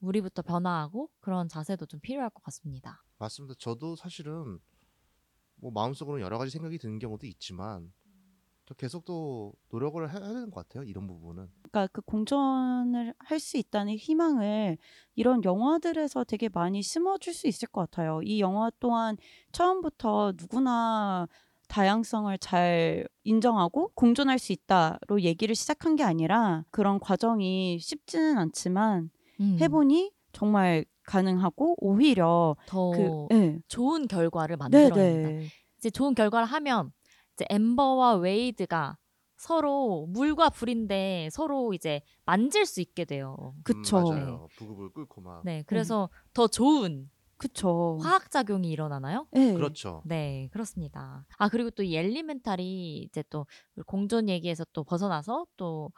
우리부터 0.00 0.40
변화하고 0.42 1.10
그런 1.20 1.46
자세도 1.48 1.86
좀 1.86 2.00
필요할 2.00 2.30
것 2.30 2.42
같습니다. 2.42 3.02
맞습니다. 3.18 3.54
저도 3.58 3.96
사실은 3.96 4.58
뭐 5.56 5.70
마음속으로 5.70 6.20
여러 6.22 6.38
가지 6.38 6.50
생각이 6.50 6.78
드는 6.78 6.98
경우도 6.98 7.26
있지만 7.26 7.92
또 8.70 8.74
계속 8.76 9.04
또 9.04 9.52
노력을 9.70 10.00
해- 10.08 10.12
해야 10.12 10.20
되는 10.28 10.48
것 10.48 10.68
같아요. 10.68 10.84
이런 10.84 11.08
부분은. 11.08 11.48
그러니까 11.72 11.88
그 11.92 12.00
공존을 12.02 13.14
할 13.18 13.40
수 13.40 13.56
있다는 13.56 13.94
희망을 13.96 14.78
이런 15.16 15.42
영화들에서 15.42 16.22
되게 16.24 16.48
많이 16.48 16.80
심어줄 16.80 17.34
수 17.34 17.48
있을 17.48 17.66
것 17.68 17.80
같아요. 17.90 18.20
이 18.22 18.38
영화 18.40 18.70
또한 18.78 19.16
처음부터 19.50 20.34
누구나 20.38 21.26
다양성을 21.68 22.36
잘 22.38 23.08
인정하고 23.24 23.90
공존할 23.94 24.38
수 24.38 24.52
있다로 24.52 25.22
얘기를 25.22 25.54
시작한 25.56 25.96
게 25.96 26.04
아니라 26.04 26.64
그런 26.70 27.00
과정이 27.00 27.78
쉽지는 27.80 28.38
않지만 28.38 29.10
음, 29.40 29.56
해보니 29.60 30.12
정말 30.32 30.84
가능하고 31.04 31.74
오히려 31.78 32.56
더그 32.66 33.26
예. 33.32 33.58
좋은 33.66 34.06
결과를 34.06 34.56
만들어냅니다. 34.58 35.28
네네. 35.28 35.48
이제 35.78 35.90
좋은 35.90 36.14
결과를 36.14 36.46
하면 36.46 36.92
이제 37.34 37.44
엠버와 37.50 38.14
웨이드가 38.16 38.96
서로 39.36 40.06
물과 40.10 40.50
불인데 40.50 41.28
서로 41.32 41.72
이제 41.72 42.02
만질 42.26 42.66
수 42.66 42.80
있게 42.80 43.04
돼요. 43.06 43.54
그쵸. 43.64 43.98
음, 43.98 44.04
맞아요. 44.04 44.48
부급을 44.58 44.92
끓고 44.92 45.20
막. 45.22 45.42
네, 45.44 45.62
그래서 45.66 46.10
더 46.34 46.46
좋은 46.46 47.10
그쵸. 47.38 47.98
화학 48.02 48.30
작용이 48.30 48.68
일어나나요? 48.70 49.26
예. 49.34 49.54
그렇죠. 49.54 50.02
네, 50.04 50.48
그렇습니다. 50.52 51.24
아 51.38 51.48
그리고 51.48 51.70
또 51.70 51.82
이 51.82 51.96
엘리멘탈이 51.96 52.98
이제 52.98 53.24
또 53.30 53.46
공존 53.86 54.28
얘기에서 54.28 54.64
또 54.72 54.84
벗어나서 54.84 55.46
또 55.56 55.90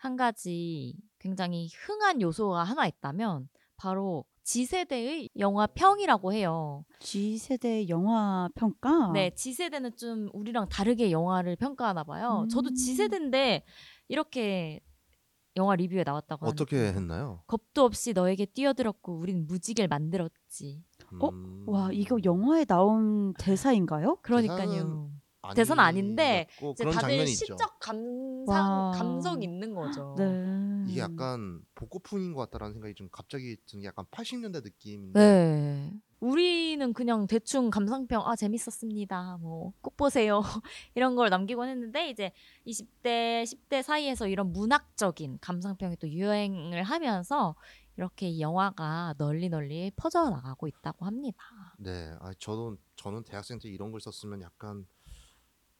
한 0.00 0.16
가지 0.16 0.94
굉장히 1.18 1.68
흥한 1.74 2.20
요소가 2.22 2.62
하나 2.62 2.86
있다면 2.86 3.48
바로 3.76 4.24
지세대의 4.48 5.28
영화 5.38 5.66
평이라고 5.66 6.32
해요. 6.32 6.82
G세대 7.00 7.86
영화 7.90 8.48
평가. 8.54 9.12
네, 9.12 9.28
지세대는 9.34 9.94
좀 9.98 10.30
우리랑 10.32 10.70
다르게 10.70 11.10
영화를 11.10 11.54
평가하나 11.56 12.02
봐요. 12.02 12.48
저도 12.50 12.70
음. 12.70 12.74
지세대인데 12.74 13.62
이렇게 14.08 14.80
영화 15.56 15.76
리뷰에 15.76 16.02
나왔다고 16.02 16.46
어떻게 16.46 16.76
하는데 16.76 16.96
했나요? 16.96 17.42
겁도 17.46 17.84
없이 17.84 18.14
너에게 18.14 18.46
뛰어들었고 18.46 19.18
우린 19.18 19.46
무지개를 19.46 19.86
만들었지. 19.88 20.82
어? 21.20 21.28
음, 21.28 21.64
와 21.66 21.90
이거 21.92 22.16
영화에 22.24 22.64
나온 22.64 23.34
대사인가요? 23.34 24.16
그러니까요. 24.22 25.10
대사는 25.54 25.82
아닌데 25.82 26.46
고 26.58 26.72
이제 26.72 26.84
그런 26.84 26.94
다들 26.94 27.08
장면이 27.08 27.30
있죠. 27.32 27.46
시적 27.46 27.78
감상 27.80 28.46
와. 28.46 28.90
감성이 28.92 29.44
있는 29.44 29.74
거죠. 29.74 30.14
네. 30.18 30.84
이게 30.88 31.00
약간 31.00 31.60
복고풍인 31.74 32.32
것 32.32 32.40
같다라는 32.50 32.72
생각이 32.74 32.94
좀 32.94 33.08
갑자기 33.10 33.56
드는 33.66 33.82
게 33.82 33.88
약간 33.88 34.04
80년대 34.10 34.62
느낌인데 34.62 35.18
네. 35.20 35.92
우리는 36.20 36.92
그냥 36.92 37.26
대충 37.28 37.70
감상평 37.70 38.22
아 38.26 38.34
재밌었습니다. 38.34 39.38
뭐 39.40 39.72
꼭 39.80 39.96
보세요. 39.96 40.40
이런 40.94 41.14
걸 41.14 41.30
남기곤 41.30 41.68
했는데 41.68 42.10
이제 42.10 42.32
20대 42.66 43.44
10대 43.44 43.82
사이에서 43.82 44.26
이런 44.26 44.52
문학적인 44.52 45.38
감상평이 45.40 45.96
또 45.96 46.08
유행을 46.08 46.82
하면서 46.82 47.54
이렇게 47.96 48.28
이 48.28 48.40
영화가 48.40 49.14
널리 49.18 49.48
널리 49.48 49.90
퍼져 49.96 50.30
나가고 50.30 50.68
있다고 50.68 51.04
합니다. 51.04 51.38
네, 51.78 52.12
아 52.20 52.32
저도 52.38 52.76
저는 52.96 53.24
대학생 53.24 53.58
때 53.58 53.68
이런 53.68 53.90
걸 53.90 54.00
썼으면 54.00 54.40
약간 54.42 54.86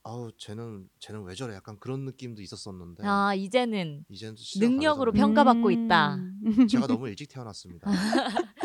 아우 0.09 0.33
쟤는 0.39 0.89
쟤는 1.01 1.23
왜 1.25 1.35
저래 1.35 1.55
약간 1.55 1.79
그런 1.79 2.07
느낌도 2.07 2.41
있었었는데 2.41 3.03
아 3.07 3.35
이제는 3.35 4.07
이제는 4.09 4.37
능력으로. 4.59 5.13
평가받고 5.13 5.71
있다. 5.71 6.15
음. 6.15 6.67
제가 6.67 6.87
너무 6.87 7.09
일찍 7.11 7.29
태어났습니다. 7.29 7.91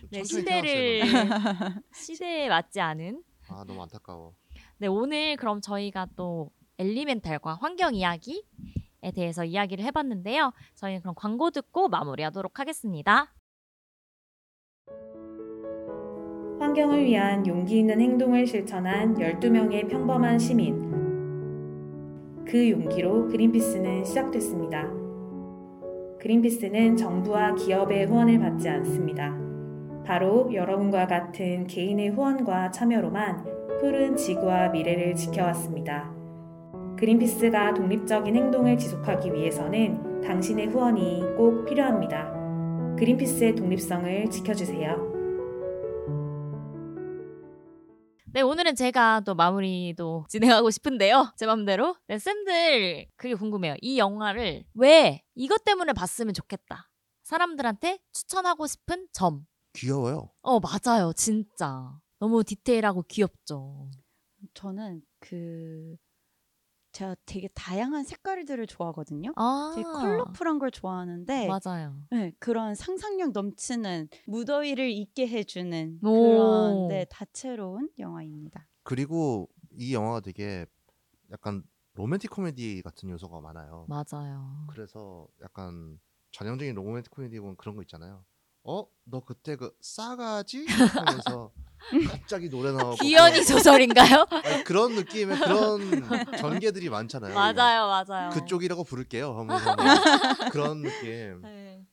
좀 0.00 0.08
네, 0.10 0.22
천천히 0.22 0.26
시대를 0.26 1.00
태어났어야 1.00 1.52
했는데. 1.52 1.80
시대에 1.94 2.48
맞지 2.50 2.80
않은 2.82 3.22
아 3.48 3.64
너무 3.66 3.82
안타까워. 3.82 4.34
네, 4.76 4.88
오늘 4.88 5.36
그럼 5.36 5.62
저희가 5.62 6.06
또 6.16 6.50
엘리멘탈과 6.76 7.54
환경 7.54 7.94
이야기에 7.94 8.42
대해서 9.14 9.46
이야기를 9.46 9.82
해봤는데요. 9.86 10.52
저희는 10.74 11.00
그럼 11.00 11.14
광고 11.16 11.50
듣고 11.50 11.88
마무리하도록 11.88 12.58
하겠습니다. 12.60 13.32
환경을 16.58 17.04
위한 17.04 17.46
용기 17.46 17.78
있는 17.78 18.00
행동을 18.00 18.44
실천한 18.44 19.14
12명의 19.14 19.88
평범한 19.88 20.40
시민. 20.40 20.76
그 22.44 22.68
용기로 22.70 23.28
그린피스는 23.28 24.04
시작됐습니다. 24.04 24.90
그린피스는 26.18 26.96
정부와 26.96 27.54
기업의 27.54 28.06
후원을 28.06 28.40
받지 28.40 28.68
않습니다. 28.68 29.38
바로 30.04 30.52
여러분과 30.52 31.06
같은 31.06 31.68
개인의 31.68 32.08
후원과 32.10 32.72
참여로만 32.72 33.44
푸른 33.78 34.16
지구와 34.16 34.70
미래를 34.70 35.14
지켜왔습니다. 35.14 36.10
그린피스가 36.96 37.74
독립적인 37.74 38.34
행동을 38.34 38.76
지속하기 38.76 39.32
위해서는 39.32 40.22
당신의 40.22 40.66
후원이 40.66 41.36
꼭 41.36 41.64
필요합니다. 41.66 42.96
그린피스의 42.96 43.54
독립성을 43.54 44.28
지켜주세요. 44.28 45.17
네, 48.38 48.42
오늘은 48.42 48.76
제가 48.76 49.22
또 49.26 49.34
마무리도 49.34 50.26
진행하고 50.28 50.70
싶은데요. 50.70 51.32
제 51.36 51.44
맘대로. 51.44 51.96
네, 52.06 52.20
쌤들 52.20 53.08
그게 53.16 53.34
궁금해요. 53.34 53.74
이 53.82 53.98
영화를 53.98 54.64
왜 54.74 55.24
이것 55.34 55.64
때문에 55.64 55.92
봤으면 55.92 56.34
좋겠다. 56.34 56.88
사람들한테 57.24 57.98
추천하고 58.12 58.68
싶은 58.68 59.08
점. 59.12 59.44
귀여워요. 59.72 60.30
어, 60.42 60.60
맞아요. 60.60 61.12
진짜. 61.16 61.98
너무 62.20 62.44
디테일하고 62.44 63.02
귀엽죠. 63.08 63.90
저는 64.54 65.02
그 65.18 65.96
제가 66.98 67.14
되게 67.26 67.48
다양한 67.54 68.02
색깔들을 68.02 68.66
좋아하거든요. 68.66 69.32
아. 69.36 69.72
되게 69.76 69.88
컬러풀한 69.88 70.58
걸 70.58 70.72
좋아하는데 70.72 71.46
맞아요. 71.46 72.02
네, 72.10 72.32
그런 72.40 72.74
상상력 72.74 73.30
넘치는 73.30 74.08
무더위를 74.26 74.90
잊게 74.90 75.28
해주는 75.28 76.00
오. 76.02 76.12
그런 76.20 76.88
네, 76.88 77.04
다채로운 77.08 77.90
영화입니다. 78.00 78.66
그리고 78.82 79.48
이 79.70 79.94
영화가 79.94 80.20
되게 80.20 80.66
약간 81.30 81.62
로맨틱 81.94 82.30
코미디 82.30 82.82
같은 82.82 83.10
요소가 83.10 83.40
많아요. 83.40 83.86
맞아요. 83.88 84.66
그래서 84.68 85.28
약간 85.42 86.00
전형적인 86.32 86.74
로맨틱 86.74 87.12
코미디 87.12 87.38
보면 87.38 87.56
그런 87.56 87.76
거 87.76 87.82
있잖아요. 87.82 88.24
어? 88.64 88.84
너 89.04 89.20
그때 89.20 89.54
그 89.54 89.72
싸가지? 89.80 90.66
하면서 90.66 91.52
갑자기 92.08 92.48
노래 92.50 92.72
나오고 92.72 92.96
기현이 92.96 93.42
소설인가요? 93.44 94.26
아니, 94.44 94.64
그런 94.64 94.94
느낌의 94.94 95.38
그런 95.38 96.36
전개들이 96.38 96.88
많잖아요. 96.90 97.34
맞아요, 97.34 97.86
맞아요. 98.06 98.30
그쪽이라고 98.30 98.84
부를게요. 98.84 99.38
하면서 99.38 99.74
막 99.76 100.50
그런 100.52 100.82
느낌. 100.82 101.40
네. 101.42 101.86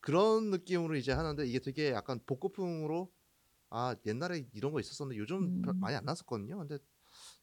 그런 0.00 0.50
느낌으로 0.50 0.96
이제 0.96 1.12
하는데 1.12 1.44
이게 1.46 1.58
되게 1.58 1.90
약간 1.92 2.20
복고풍으로 2.26 3.10
아 3.70 3.94
옛날에 4.06 4.46
이런 4.54 4.72
거 4.72 4.80
있었었는데 4.80 5.18
요즘 5.20 5.62
별- 5.62 5.74
음. 5.74 5.80
많이 5.80 5.94
안 5.96 6.04
났었거든요. 6.04 6.58
근데 6.58 6.78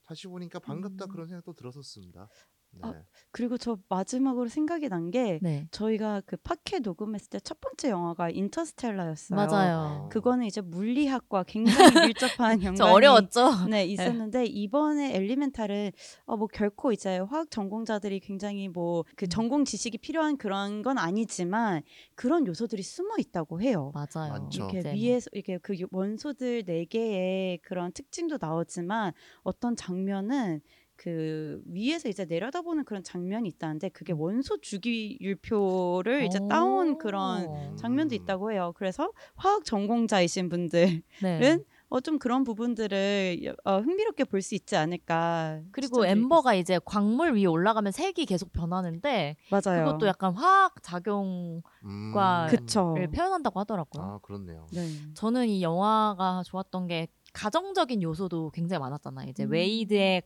다시 0.06 0.28
보니까 0.28 0.60
반갑다 0.60 1.06
음. 1.06 1.10
그런 1.10 1.28
생각도 1.28 1.54
들었었습니다. 1.54 2.30
네. 2.72 2.80
아, 2.84 2.94
그리고 3.32 3.58
저 3.58 3.78
마지막으로 3.90 4.48
생각이 4.50 4.88
난 4.90 5.12
게 5.12 5.40
네. 5.42 5.68
저희가 5.72 6.22
그 6.26 6.38
팟캐 6.38 6.80
녹음했을 6.80 7.30
때 7.30 7.40
첫 7.40 7.60
번째 7.62 7.90
영화가 7.90 8.30
인터스텔라였어요. 8.32 9.36
맞아요. 9.38 10.10
그거는 10.12 10.46
이제 10.46 10.60
물리학과 10.62 11.44
굉장히 11.44 11.78
밀접한 12.14 12.62
연관이 12.64 12.78
좀 12.78 12.88
어려웠죠? 12.88 13.68
네, 13.70 13.86
있었는데 13.86 14.46
이번에 14.46 15.16
엘리멘탈은 15.16 15.92
어, 16.26 16.36
뭐 16.38 16.48
결코 16.48 16.92
이제 16.92 17.20
화학 17.20 17.50
전공자들이 17.52 18.20
굉장히 18.20 18.68
뭐그 18.70 19.26
음. 19.26 19.30
전공 19.30 19.66
지식이 19.66 19.98
필요한 20.00 20.38
그런 20.38 20.82
건 20.82 20.98
아니지만 20.98 21.84
그런 22.16 22.46
요소들이 22.48 22.82
숨어 22.84 23.16
있다고 23.18 23.62
해요. 23.62 23.92
맞아요. 23.94 24.32
많죠. 24.34 24.64
이렇게 24.64 24.80
이제 24.80 24.90
뭐 24.90 24.98
위에서 24.98 25.30
이렇게 25.34 25.58
그 25.60 25.76
원소들 25.92 26.64
네 26.66 26.86
개의 26.86 27.60
그런 27.60 27.92
특징도 27.92 28.38
나오지만 28.42 29.14
어떤 29.44 29.76
장면은 29.76 30.62
그 30.98 31.62
위에서 31.68 32.10
이제 32.10 32.26
내려다보는 32.26 32.84
그런 32.84 33.04
장면이 33.04 33.48
있다는데 33.50 33.90
그게 33.90 34.14
원소 34.14 34.62
주기 34.62 35.18
율표를 35.22 36.24
이제 36.26 36.40
따온 36.50 36.98
그런 36.98 37.46
오. 37.46 37.76
장면도 37.76 38.16
음. 38.16 38.22
있다고 38.22 38.52
해요. 38.52 38.74
그래서 38.76 39.12
화학 39.36 39.64
전공자이신 39.64 40.50
분들은 40.50 41.02
네. 41.22 41.60
어, 41.90 42.02
좀 42.02 42.20
그런 42.20 42.44
부분들을 42.44 43.42
여- 43.46 43.56
어, 43.64 43.78
흥미롭게 43.80 44.26
볼 44.26 44.42
수 44.42 44.56
있지 44.56 44.76
않을까. 44.76 45.62
그리고 45.72 46.06
엠버가 46.06 46.56
이제 46.56 46.80
광물 46.84 47.36
위에 47.38 47.46
올라가면 47.46 47.92
색이 47.94 48.26
계속 48.26 48.52
변하는데 48.52 49.38
맞아요. 49.52 49.86
그것도 49.86 50.08
약간 50.08 50.34
화학 50.34 50.82
작용을 50.84 51.62
음. 51.86 52.12
과- 52.14 52.48
그쵸. 52.50 52.96
표현한다고 53.14 53.60
하더라고요. 53.62 54.04
아 54.04 54.20
그렇네요. 54.22 54.68
네. 54.74 54.88
저는 55.14 55.48
이 55.48 55.62
영화가 55.62 56.42
좋았던 56.46 56.88
게 56.88 57.08
가정적인 57.34 58.02
요소도 58.02 58.50
굉장히 58.50 58.80
많았잖아요. 58.82 59.30
이제 59.30 59.44
음. 59.44 59.52
웨이드의 59.52 60.24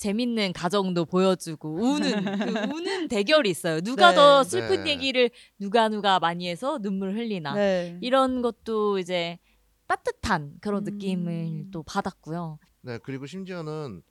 재밌는 0.00 0.54
가정도 0.54 1.04
보여주고 1.04 1.74
우는 1.74 2.24
그 2.24 2.30
우는 2.74 3.08
대결이 3.08 3.50
있어요. 3.50 3.82
누가 3.82 4.10
네. 4.10 4.16
더 4.16 4.42
슬픈 4.42 4.84
네. 4.84 4.92
얘기를 4.92 5.30
누가 5.58 5.90
누가 5.90 6.18
많이 6.18 6.48
해서 6.48 6.78
눈물 6.78 7.14
흘리나 7.14 7.54
네. 7.54 7.98
이런 8.00 8.40
것도 8.40 8.98
이제 8.98 9.38
따뜻한 9.86 10.54
그런 10.62 10.86
음. 10.86 10.92
느낌을 10.94 11.66
또 11.70 11.82
받았고요. 11.82 12.58
네 12.80 12.98
그리고 13.02 13.26
심지어는 13.26 14.02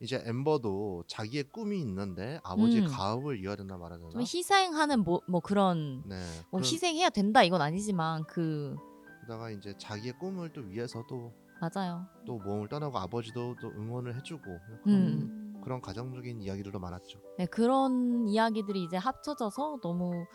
이제 0.00 0.22
엠버도 0.26 1.04
자기의 1.06 1.44
꿈이 1.44 1.80
있는데 1.80 2.40
아버지 2.44 2.76
의 2.76 2.82
음. 2.82 2.88
가업을 2.90 3.42
이어야 3.42 3.56
된다 3.56 3.78
말아야 3.78 3.98
되나? 3.98 4.10
좀 4.10 4.20
희생하는 4.20 5.02
뭐, 5.02 5.22
뭐 5.26 5.40
그런 5.40 6.02
네. 6.06 6.16
뭐 6.50 6.60
그런- 6.60 6.64
희생해야 6.64 7.08
된다 7.08 7.42
이건 7.42 7.62
아니지만 7.62 8.24
그 8.24 8.76
그러다가 9.22 9.50
이제 9.50 9.74
자기의 9.78 10.18
꿈을 10.18 10.52
또 10.52 10.60
위해서 10.60 11.02
또또 11.08 11.32
맞아요. 11.60 12.06
몸을 12.26 12.68
떠나고 12.68 12.98
아버지도 12.98 13.56
또 13.60 13.68
응원을 13.68 14.16
해주고 14.16 14.42
그런, 14.84 14.96
음. 14.96 15.60
그런 15.62 15.80
가정적인 15.80 16.40
이야기들도 16.40 16.78
많았죠. 16.78 17.20
네, 17.38 17.46
그런 17.46 18.28
이야기들이 18.28 18.84
이제 18.84 18.96
합쳐져서 18.96 19.80
너무 19.82 20.26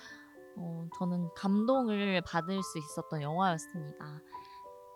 어, 0.57 0.87
저는 0.99 1.29
감동을 1.35 2.21
받을 2.25 2.61
수 2.61 2.77
있었던 2.77 3.21
영화였습니다. 3.21 4.21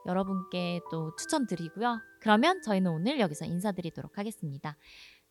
여러분께 0.05 0.81
또 0.91 1.15
추천드리고요. 1.15 1.99
그러면 2.21 2.61
저희는 2.61 2.91
오늘 2.91 3.19
여기서 3.19 3.45
인사드리도록 3.45 4.17
하겠습니다. 4.17 4.77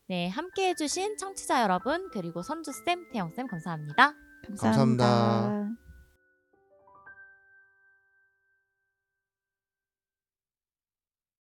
네, 0.07 0.29
함께 0.29 0.69
해주신 0.69 1.17
청취자 1.17 1.63
여러분, 1.63 2.09
그리고 2.11 2.41
선주쌤, 2.41 3.11
태영쌤 3.11 3.47
감사합니다. 3.47 4.13
감사합니다. 4.45 5.05
감사합니다. 5.05 5.86